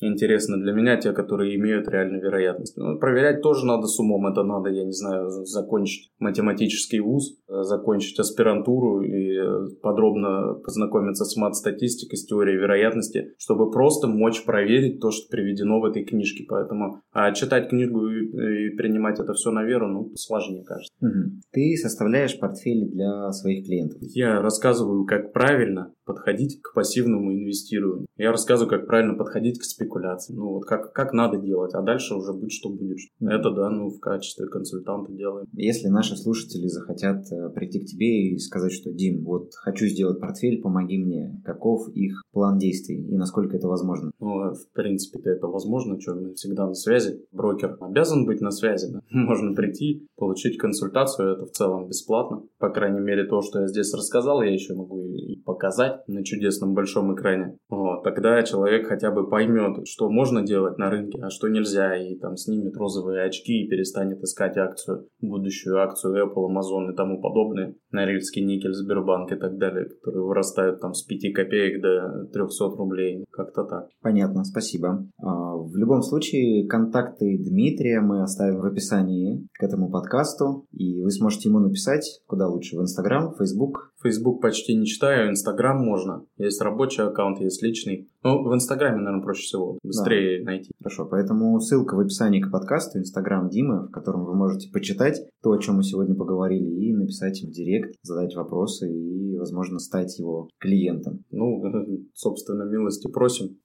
интересны 0.00 0.58
для 0.58 0.72
меня 0.72 0.96
те, 0.96 1.12
которые 1.12 1.56
имеют 1.56 1.88
реальную 1.88 2.22
вероятность. 2.22 2.76
Ну, 2.76 2.98
проверять 2.98 3.42
тоже 3.42 3.66
надо 3.66 3.86
с 3.86 3.98
умом, 3.98 4.26
это 4.26 4.42
надо, 4.42 4.70
я 4.70 4.84
не 4.84 4.92
знаю, 4.92 5.28
закончить 5.44 6.10
математический 6.18 7.00
вуз, 7.00 7.38
закончить 7.48 8.18
аспирантуру 8.18 9.02
и 9.02 9.38
подробно 9.82 10.54
познакомиться 10.54 11.24
с 11.24 11.36
мат-статистикой, 11.36 12.16
с 12.18 12.26
теорией 12.26 12.58
вероятности, 12.58 13.34
чтобы 13.38 13.70
просто 13.70 14.06
мочь 14.06 14.44
проверить 14.44 15.00
то, 15.00 15.10
что 15.10 15.28
приведено 15.30 15.80
в 15.80 15.84
этой 15.84 16.04
книжке. 16.04 16.44
Поэтому 16.48 17.00
а 17.12 17.32
читать 17.32 17.68
книгу 17.70 18.08
и, 18.08 18.66
и 18.66 18.76
принимать 18.76 19.20
это 19.20 19.32
все 19.32 19.50
на 19.50 19.64
веру, 19.64 19.88
ну, 19.88 20.12
сложнее, 20.16 20.64
кажется. 20.64 20.92
Угу. 21.00 21.40
Ты 21.52 21.76
составляешь 21.76 22.38
портфели 22.38 22.84
для 22.86 23.30
своих 23.32 23.64
клиентов. 23.66 23.98
Я 24.00 24.40
рассказываю, 24.40 25.06
как 25.06 25.32
правильно 25.32 25.92
подходить 26.04 26.60
к 26.62 26.74
пассивному 26.74 27.32
инвестированию. 27.32 28.06
Я 28.16 28.30
рассказываю, 28.30 28.70
как 28.70 28.86
правильно 28.86 29.14
подходить 29.14 29.58
к 29.58 29.64
спекуляции. 29.64 29.85
Ну, 30.34 30.54
вот 30.54 30.64
как, 30.64 30.92
как 30.92 31.12
надо 31.12 31.38
делать, 31.38 31.74
а 31.74 31.82
дальше 31.82 32.14
уже 32.14 32.32
будет, 32.32 32.52
что 32.52 32.70
будет. 32.70 32.98
Это, 33.20 33.50
да, 33.50 33.70
ну, 33.70 33.90
в 33.90 34.00
качестве 34.00 34.46
консультанта 34.46 35.12
делаем. 35.12 35.46
Если 35.52 35.88
наши 35.88 36.16
слушатели 36.16 36.66
захотят 36.66 37.30
э, 37.32 37.50
прийти 37.50 37.80
к 37.80 37.86
тебе 37.86 38.30
и 38.30 38.38
сказать, 38.38 38.72
что, 38.72 38.92
Дим, 38.92 39.24
вот 39.24 39.50
хочу 39.54 39.86
сделать 39.86 40.20
портфель, 40.20 40.60
помоги 40.60 40.98
мне. 40.98 41.40
Каков 41.44 41.88
их 41.94 42.22
план 42.32 42.58
действий 42.58 43.02
и 43.02 43.16
насколько 43.16 43.56
это 43.56 43.68
возможно? 43.68 44.10
Ну, 44.20 44.54
в 44.54 44.72
принципе, 44.72 45.18
это 45.24 45.46
возможно, 45.46 46.00
что 46.00 46.14
мы 46.14 46.34
всегда 46.34 46.66
на 46.66 46.74
связи. 46.74 47.24
Брокер 47.32 47.76
обязан 47.80 48.26
быть 48.26 48.40
на 48.40 48.50
связи, 48.50 48.92
да? 48.92 49.00
Можно 49.10 49.54
прийти, 49.54 50.06
получить 50.16 50.58
консультацию, 50.58 51.34
это 51.34 51.46
в 51.46 51.50
целом 51.50 51.88
бесплатно. 51.88 52.42
По 52.58 52.70
крайней 52.70 53.00
мере, 53.00 53.24
то, 53.24 53.42
что 53.42 53.60
я 53.60 53.66
здесь 53.66 53.92
рассказал, 53.94 54.42
я 54.42 54.52
еще 54.52 54.74
могу 54.74 55.00
и 55.00 55.36
показать 55.36 56.06
на 56.08 56.24
чудесном 56.24 56.74
большом 56.74 57.14
экране. 57.14 57.56
Вот, 57.68 58.02
тогда 58.02 58.42
человек 58.42 58.86
хотя 58.86 59.10
бы 59.10 59.28
поймет, 59.28 59.75
что 59.84 60.08
можно 60.08 60.42
делать 60.42 60.78
на 60.78 60.90
рынке, 60.90 61.18
а 61.22 61.30
что 61.30 61.48
нельзя, 61.48 61.96
и 61.96 62.16
там 62.16 62.36
снимет 62.36 62.76
розовые 62.76 63.24
очки 63.24 63.62
и 63.62 63.68
перестанет 63.68 64.22
искать 64.22 64.56
акцию, 64.56 65.08
будущую 65.20 65.80
акцию 65.80 66.26
Apple, 66.26 66.48
Amazon 66.48 66.92
и 66.92 66.96
тому 66.96 67.20
подобное, 67.20 67.74
Норильский 67.90 68.44
никель, 68.44 68.72
Сбербанк 68.72 69.32
и 69.32 69.36
так 69.36 69.58
далее, 69.58 69.86
которые 69.86 70.24
вырастают 70.24 70.80
там 70.80 70.94
с 70.94 71.02
5 71.02 71.34
копеек 71.34 71.80
до 71.80 72.26
300 72.32 72.64
рублей, 72.76 73.24
как-то 73.30 73.64
так. 73.64 73.88
Понятно, 74.02 74.44
спасибо. 74.44 75.06
А, 75.18 75.56
в 75.56 75.74
любом 75.76 76.02
случае, 76.02 76.66
контакты 76.66 77.38
Дмитрия 77.38 78.00
мы 78.00 78.22
оставим 78.22 78.60
в 78.60 78.66
описании 78.66 79.46
к 79.54 79.62
этому 79.62 79.90
подкасту, 79.90 80.66
и 80.72 81.02
вы 81.02 81.10
сможете 81.10 81.48
ему 81.48 81.60
написать, 81.60 82.22
куда 82.26 82.48
лучше, 82.48 82.76
в 82.76 82.80
Инстаграм, 82.80 83.34
Фейсбук. 83.36 83.92
Фейсбук 84.02 84.40
почти 84.40 84.74
не 84.74 84.86
читаю, 84.86 85.30
Инстаграм 85.30 85.76
можно. 85.78 86.24
Есть 86.36 86.60
рабочий 86.60 87.02
аккаунт, 87.02 87.40
есть 87.40 87.62
личный. 87.62 88.08
Ну, 88.26 88.42
в 88.42 88.52
Инстаграме, 88.52 88.96
наверное, 88.96 89.22
проще 89.22 89.42
всего. 89.42 89.78
Быстрее 89.84 90.40
да. 90.40 90.50
найти. 90.50 90.72
Хорошо, 90.80 91.06
поэтому 91.08 91.60
ссылка 91.60 91.94
в 91.94 92.00
описании 92.00 92.40
к 92.40 92.50
подкасту, 92.50 92.98
Инстаграм 92.98 93.48
Димы, 93.48 93.86
в 93.86 93.90
котором 93.92 94.24
вы 94.24 94.34
можете 94.34 94.68
почитать 94.72 95.22
то, 95.44 95.52
о 95.52 95.58
чем 95.58 95.76
мы 95.76 95.84
сегодня 95.84 96.16
поговорили, 96.16 96.68
и 96.68 96.92
написать 96.92 97.40
в 97.40 97.50
директ, 97.52 97.94
задать 98.02 98.34
вопросы 98.34 98.92
и, 98.92 99.36
возможно, 99.38 99.78
стать 99.78 100.18
его 100.18 100.48
клиентом. 100.58 101.24
Ну, 101.30 101.62
собственно, 102.14 102.64
милости 102.64 103.08
просим. 103.08 103.58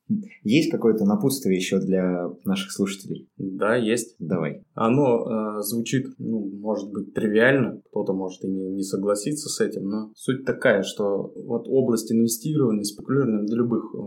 Есть 0.44 0.70
какое-то 0.70 1.06
напутствие 1.06 1.56
еще 1.56 1.80
для 1.80 2.30
наших 2.46 2.72
слушателей? 2.72 3.30
Да, 3.38 3.76
есть. 3.76 4.16
Давай. 4.20 4.62
Оно 4.76 5.58
э, 5.58 5.62
звучит, 5.62 6.06
ну, 6.20 6.48
может 6.60 6.92
быть, 6.92 7.14
тривиально, 7.16 7.82
кто-то 7.90 8.14
может 8.14 8.44
и 8.44 8.48
не, 8.48 8.70
не 8.72 8.84
согласиться 8.84 9.50
с 9.50 9.60
этим, 9.60 9.88
но 9.88 10.12
суть 10.16 10.46
такая, 10.46 10.84
что 10.84 11.34
вот 11.36 11.66
область 11.68 12.12
инвестирования, 12.12 12.84
спекулирования 12.84 13.44
для 13.48 13.58
любых 13.58 13.86
э, 13.96 13.98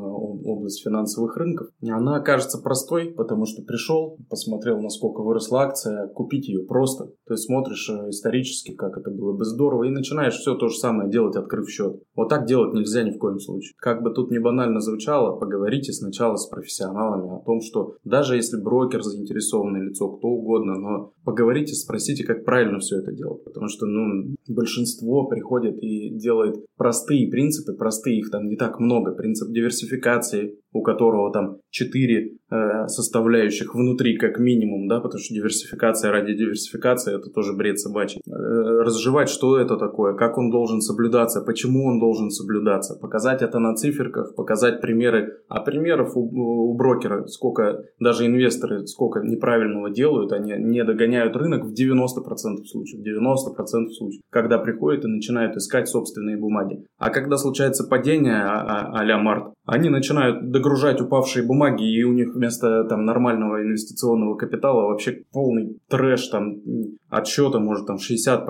область 0.45 0.83
финансовых 0.83 1.37
рынков, 1.37 1.69
она 2.05 2.21
кажется 2.21 2.59
простой, 2.59 3.13
потому 3.17 3.47
что 3.47 3.63
пришел, 3.63 4.19
посмотрел, 4.29 4.81
насколько 4.81 5.23
выросла 5.23 5.63
акция, 5.63 6.09
купить 6.09 6.49
ее 6.49 6.65
просто. 6.65 7.07
То 7.27 7.35
есть 7.35 7.45
смотришь 7.45 7.89
э, 7.91 8.11
исторически, 8.11 8.75
как 8.75 8.99
это 8.99 9.11
было 9.11 9.33
бы 9.33 9.45
здорово, 9.45 9.85
и 9.85 9.91
начинаешь 9.91 10.35
все 10.35 10.55
то 10.55 10.69
же 10.69 10.77
самое 10.77 11.11
делать, 11.11 11.37
открыв 11.37 11.69
счет. 11.71 12.03
Вот 12.15 12.29
так 12.29 12.47
делать 12.47 12.75
нельзя 12.75 13.03
ни 13.03 13.11
в 13.11 13.19
коем 13.19 13.39
случае. 13.39 13.73
Как 13.79 14.03
бы 14.03 14.11
тут 14.11 14.31
не 14.31 14.39
банально 14.39 14.81
звучало, 14.81 15.39
поговорите 15.39 15.93
сначала 15.93 16.37
с 16.37 16.47
профессионалами 16.47 17.37
о 17.37 17.45
том, 17.45 17.61
что 17.61 17.95
даже 18.05 18.37
если 18.37 18.61
брокер, 18.61 19.03
заинтересованное 19.03 19.83
лицо, 19.83 20.09
кто 20.09 20.29
угодно, 20.29 20.75
но 20.79 21.13
поговорите, 21.25 21.75
спросите, 21.75 22.25
как 22.25 22.45
правильно 22.45 22.79
все 22.79 22.99
это 22.99 23.13
делать. 23.13 23.45
Потому 23.45 23.69
что, 23.69 23.87
ну, 23.87 24.34
большинство 24.49 25.27
приходит 25.27 25.77
и 25.83 26.11
делает 26.17 26.57
простые 26.77 27.31
принципы, 27.31 27.75
простые, 27.75 28.19
их 28.19 28.31
там 28.31 28.47
не 28.47 28.57
так 28.57 28.79
много. 28.79 29.13
Принцип 29.13 29.51
диверсификации, 29.51 30.59
у 30.75 30.83
которого 30.83 31.33
там 31.33 31.59
4 31.71 32.31
э, 32.51 32.89
составляющих 32.89 33.75
внутри 33.75 34.19
как 34.19 34.39
минимум, 34.39 34.89
да, 34.89 35.01
потому 35.01 35.21
что 35.21 35.33
диверсификация 35.33 36.11
ради 36.11 36.35
диверсификации 36.35 37.15
это 37.17 37.31
тоже 37.31 37.53
бред 37.53 37.79
собачий. 37.79 38.21
Э, 38.27 38.83
разжевать, 38.83 39.29
что 39.29 39.57
это 39.59 39.77
такое, 39.77 40.15
как 40.15 40.37
он 40.37 40.51
должен 40.51 40.81
соблюдаться, 40.81 41.43
почему 41.43 41.87
он 41.87 42.01
должен 42.01 42.31
соблюдаться, 42.31 42.97
показать 43.01 43.41
это 43.41 43.61
на 43.61 43.75
циферках, 43.77 44.35
показать 44.35 44.81
примеры, 44.81 45.39
а 45.49 45.61
примеров 45.61 46.17
у, 46.17 46.23
у 46.23 46.75
брокера, 46.75 47.25
сколько 47.27 47.85
даже 48.01 48.27
инвесторы, 48.27 48.85
сколько 48.87 49.21
неправильного 49.21 49.91
делают, 49.91 50.33
они 50.33 50.55
не 50.59 50.83
догоняют 50.85 51.37
рынок 51.37 51.65
в 51.65 51.73
90% 51.73 52.65
случаев, 52.65 53.01
90% 53.01 53.91
случаев, 53.91 54.23
когда 54.31 54.59
приходят 54.59 55.05
и 55.05 55.09
начинают 55.09 55.57
искать 55.57 55.89
собственные 55.89 56.37
бумаги. 56.37 56.85
А 56.99 57.11
когда 57.11 57.37
случается 57.37 57.85
падение 57.85 58.43
а, 58.43 58.61
а, 58.61 58.99
а-ля 58.99 59.19
март, 59.19 59.55
они 59.67 59.89
начинают 59.89 60.51
догружать 60.51 61.01
упавшие 61.01 61.47
бумаги, 61.47 61.85
и 61.85 62.03
у 62.05 62.13
них 62.13 62.35
вместо 62.35 62.85
там 62.85 63.05
нормального 63.05 63.63
инвестиционного 63.63 64.37
капитала 64.37 64.89
вообще 64.89 65.23
полный 65.33 65.79
трэш, 65.89 66.29
там 66.29 66.57
от 67.15 67.27
счета 67.29 67.61
может 67.61 67.87
там 67.87 67.97
60% 67.97 68.47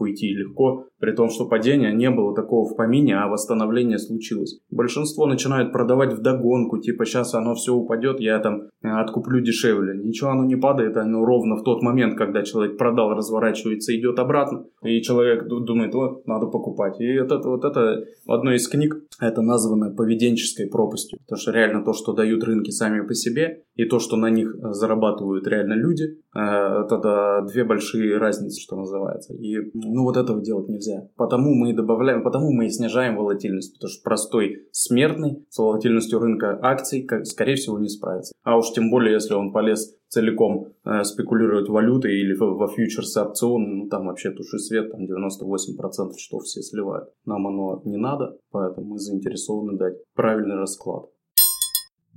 уйти 0.00 0.34
легко, 0.34 0.86
при 0.98 1.12
том, 1.12 1.28
что 1.28 1.46
падения 1.46 1.92
не 1.92 2.10
было 2.10 2.34
такого 2.34 2.66
в 2.66 2.76
помине, 2.76 3.16
а 3.16 3.28
восстановление 3.28 3.98
случилось. 3.98 4.58
Большинство 4.70 5.26
начинают 5.26 5.72
продавать 5.72 6.14
в 6.14 6.22
догонку, 6.22 6.78
типа 6.78 7.04
сейчас 7.04 7.34
оно 7.34 7.54
все 7.54 7.74
упадет, 7.74 8.20
я 8.20 8.38
там 8.38 8.62
э, 8.82 8.88
откуплю 8.88 9.40
дешевле. 9.40 9.98
Ничего 10.02 10.30
оно 10.30 10.44
не 10.44 10.56
падает, 10.56 10.96
оно 10.96 11.24
ровно 11.24 11.56
в 11.56 11.62
тот 11.62 11.82
момент, 11.82 12.16
когда 12.16 12.42
человек 12.42 12.78
продал, 12.78 13.10
разворачивается, 13.10 13.94
идет 13.94 14.18
обратно, 14.18 14.64
и 14.82 15.02
человек 15.02 15.46
думает, 15.46 15.94
вот, 15.94 16.26
надо 16.26 16.46
покупать. 16.46 16.98
И 17.00 17.04
это, 17.04 17.38
вот 17.44 17.64
это 17.64 18.04
в 18.24 18.32
одной 18.32 18.56
из 18.56 18.66
книг, 18.68 18.96
это 19.20 19.42
названо 19.42 19.94
поведенческой 19.94 20.68
пропастью. 20.68 21.18
Потому 21.20 21.38
что 21.38 21.52
реально 21.52 21.84
то, 21.84 21.92
что 21.92 22.14
дают 22.14 22.42
рынки 22.44 22.70
сами 22.70 23.06
по 23.06 23.14
себе, 23.14 23.62
и 23.74 23.84
то, 23.84 23.98
что 23.98 24.16
на 24.16 24.30
них 24.30 24.54
э, 24.54 24.72
зарабатывают 24.72 25.46
реально 25.46 25.74
люди, 25.74 26.18
э, 26.36 26.84
это 26.84 27.46
две 27.50 27.64
большие 27.64 28.18
разницы, 28.18 28.60
что 28.60 28.76
называется. 28.76 29.34
И 29.34 29.56
ну 29.74 30.04
вот 30.04 30.16
этого 30.16 30.40
делать 30.42 30.68
нельзя. 30.68 31.08
Потому 31.16 31.54
мы 31.54 31.70
и 31.70 31.74
добавляем, 31.74 32.22
потому 32.22 32.52
мы 32.52 32.66
и 32.66 32.70
снижаем 32.70 33.16
волатильность, 33.16 33.74
потому 33.74 33.90
что 33.90 34.02
простой 34.02 34.66
смертный 34.72 35.46
с 35.48 35.58
волатильностью 35.58 36.18
рынка 36.18 36.58
акций, 36.62 37.06
скорее 37.24 37.56
всего, 37.56 37.78
не 37.78 37.88
справится. 37.88 38.34
А 38.42 38.56
уж 38.56 38.70
тем 38.72 38.90
более, 38.90 39.14
если 39.14 39.34
он 39.34 39.52
полез 39.52 39.96
целиком 40.08 40.68
э, 40.84 41.04
спекулировать 41.04 41.68
валютой 41.68 42.20
или 42.20 42.34
во 42.34 42.68
фьючерсы 42.68 43.20
опционы, 43.20 43.66
ну 43.66 43.88
там 43.88 44.06
вообще 44.06 44.30
туши 44.30 44.58
свет, 44.58 44.90
там 44.90 45.02
98% 45.04 46.12
что 46.16 46.38
все 46.40 46.62
сливают. 46.62 47.08
Нам 47.24 47.46
оно 47.46 47.82
не 47.84 47.96
надо, 47.96 48.36
поэтому 48.50 48.86
мы 48.86 48.98
заинтересованы 48.98 49.76
дать 49.76 49.94
правильный 50.14 50.56
расклад. 50.56 51.06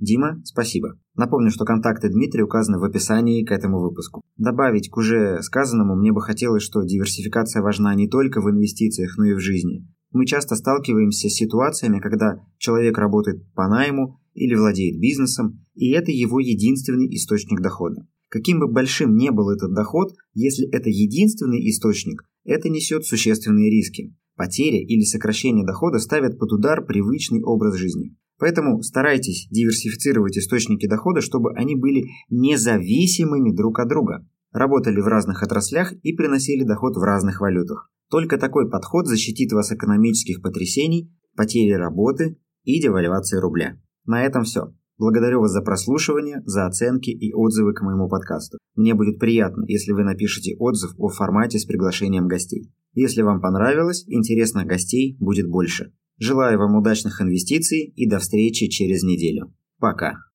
Дима, 0.00 0.40
спасибо. 0.44 0.98
Напомню, 1.14 1.50
что 1.50 1.66
контакты 1.66 2.08
Дмитрия 2.08 2.44
указаны 2.44 2.78
в 2.78 2.84
описании 2.84 3.44
к 3.44 3.52
этому 3.52 3.80
выпуску. 3.80 4.22
Добавить 4.38 4.88
к 4.88 4.96
уже 4.96 5.42
сказанному 5.42 5.94
мне 5.94 6.10
бы 6.10 6.22
хотелось, 6.22 6.62
что 6.62 6.82
диверсификация 6.82 7.62
важна 7.62 7.94
не 7.94 8.08
только 8.08 8.40
в 8.40 8.50
инвестициях, 8.50 9.18
но 9.18 9.26
и 9.26 9.34
в 9.34 9.40
жизни. 9.40 9.86
Мы 10.12 10.24
часто 10.24 10.56
сталкиваемся 10.56 11.28
с 11.28 11.34
ситуациями, 11.34 12.00
когда 12.00 12.42
человек 12.56 12.96
работает 12.96 13.44
по 13.52 13.68
найму 13.68 14.18
или 14.32 14.54
владеет 14.54 14.98
бизнесом, 14.98 15.66
и 15.74 15.90
это 15.90 16.10
его 16.10 16.40
единственный 16.40 17.14
источник 17.14 17.60
дохода. 17.60 18.06
Каким 18.28 18.58
бы 18.60 18.68
большим 18.72 19.16
ни 19.16 19.28
был 19.28 19.50
этот 19.50 19.74
доход, 19.74 20.14
если 20.32 20.66
это 20.70 20.88
единственный 20.88 21.68
источник, 21.68 22.22
это 22.44 22.70
несет 22.70 23.04
существенные 23.04 23.70
риски. 23.70 24.16
Потеря 24.36 24.80
или 24.80 25.02
сокращение 25.02 25.66
дохода 25.66 25.98
ставят 25.98 26.38
под 26.38 26.52
удар 26.52 26.86
привычный 26.86 27.42
образ 27.42 27.74
жизни. 27.74 28.16
Поэтому 28.40 28.82
старайтесь 28.82 29.48
диверсифицировать 29.50 30.38
источники 30.38 30.88
дохода, 30.88 31.20
чтобы 31.20 31.52
они 31.54 31.76
были 31.76 32.06
независимыми 32.30 33.54
друг 33.54 33.78
от 33.78 33.88
друга, 33.88 34.26
работали 34.50 34.98
в 35.00 35.06
разных 35.06 35.42
отраслях 35.42 35.92
и 36.02 36.14
приносили 36.14 36.64
доход 36.64 36.96
в 36.96 37.02
разных 37.02 37.42
валютах. 37.42 37.92
Только 38.10 38.38
такой 38.38 38.68
подход 38.68 39.06
защитит 39.06 39.52
вас 39.52 39.70
экономических 39.70 40.40
потрясений, 40.40 41.14
потери 41.36 41.72
работы 41.72 42.38
и 42.64 42.80
девальвации 42.80 43.36
рубля. 43.36 43.78
На 44.06 44.24
этом 44.24 44.44
все. 44.44 44.74
Благодарю 44.96 45.40
вас 45.40 45.52
за 45.52 45.60
прослушивание, 45.60 46.42
за 46.44 46.66
оценки 46.66 47.10
и 47.10 47.32
отзывы 47.32 47.74
к 47.74 47.82
моему 47.82 48.08
подкасту. 48.08 48.58
Мне 48.74 48.94
будет 48.94 49.18
приятно, 49.18 49.64
если 49.66 49.92
вы 49.92 50.02
напишите 50.02 50.56
отзыв 50.58 50.92
о 50.98 51.08
формате 51.08 51.58
с 51.58 51.66
приглашением 51.66 52.26
гостей. 52.26 52.72
Если 52.94 53.22
вам 53.22 53.40
понравилось, 53.40 54.04
интересных 54.08 54.66
гостей 54.66 55.16
будет 55.20 55.48
больше. 55.48 55.92
Желаю 56.20 56.58
вам 56.58 56.76
удачных 56.76 57.22
инвестиций 57.22 57.94
и 57.96 58.06
до 58.06 58.18
встречи 58.18 58.68
через 58.68 59.02
неделю. 59.02 59.54
Пока. 59.78 60.29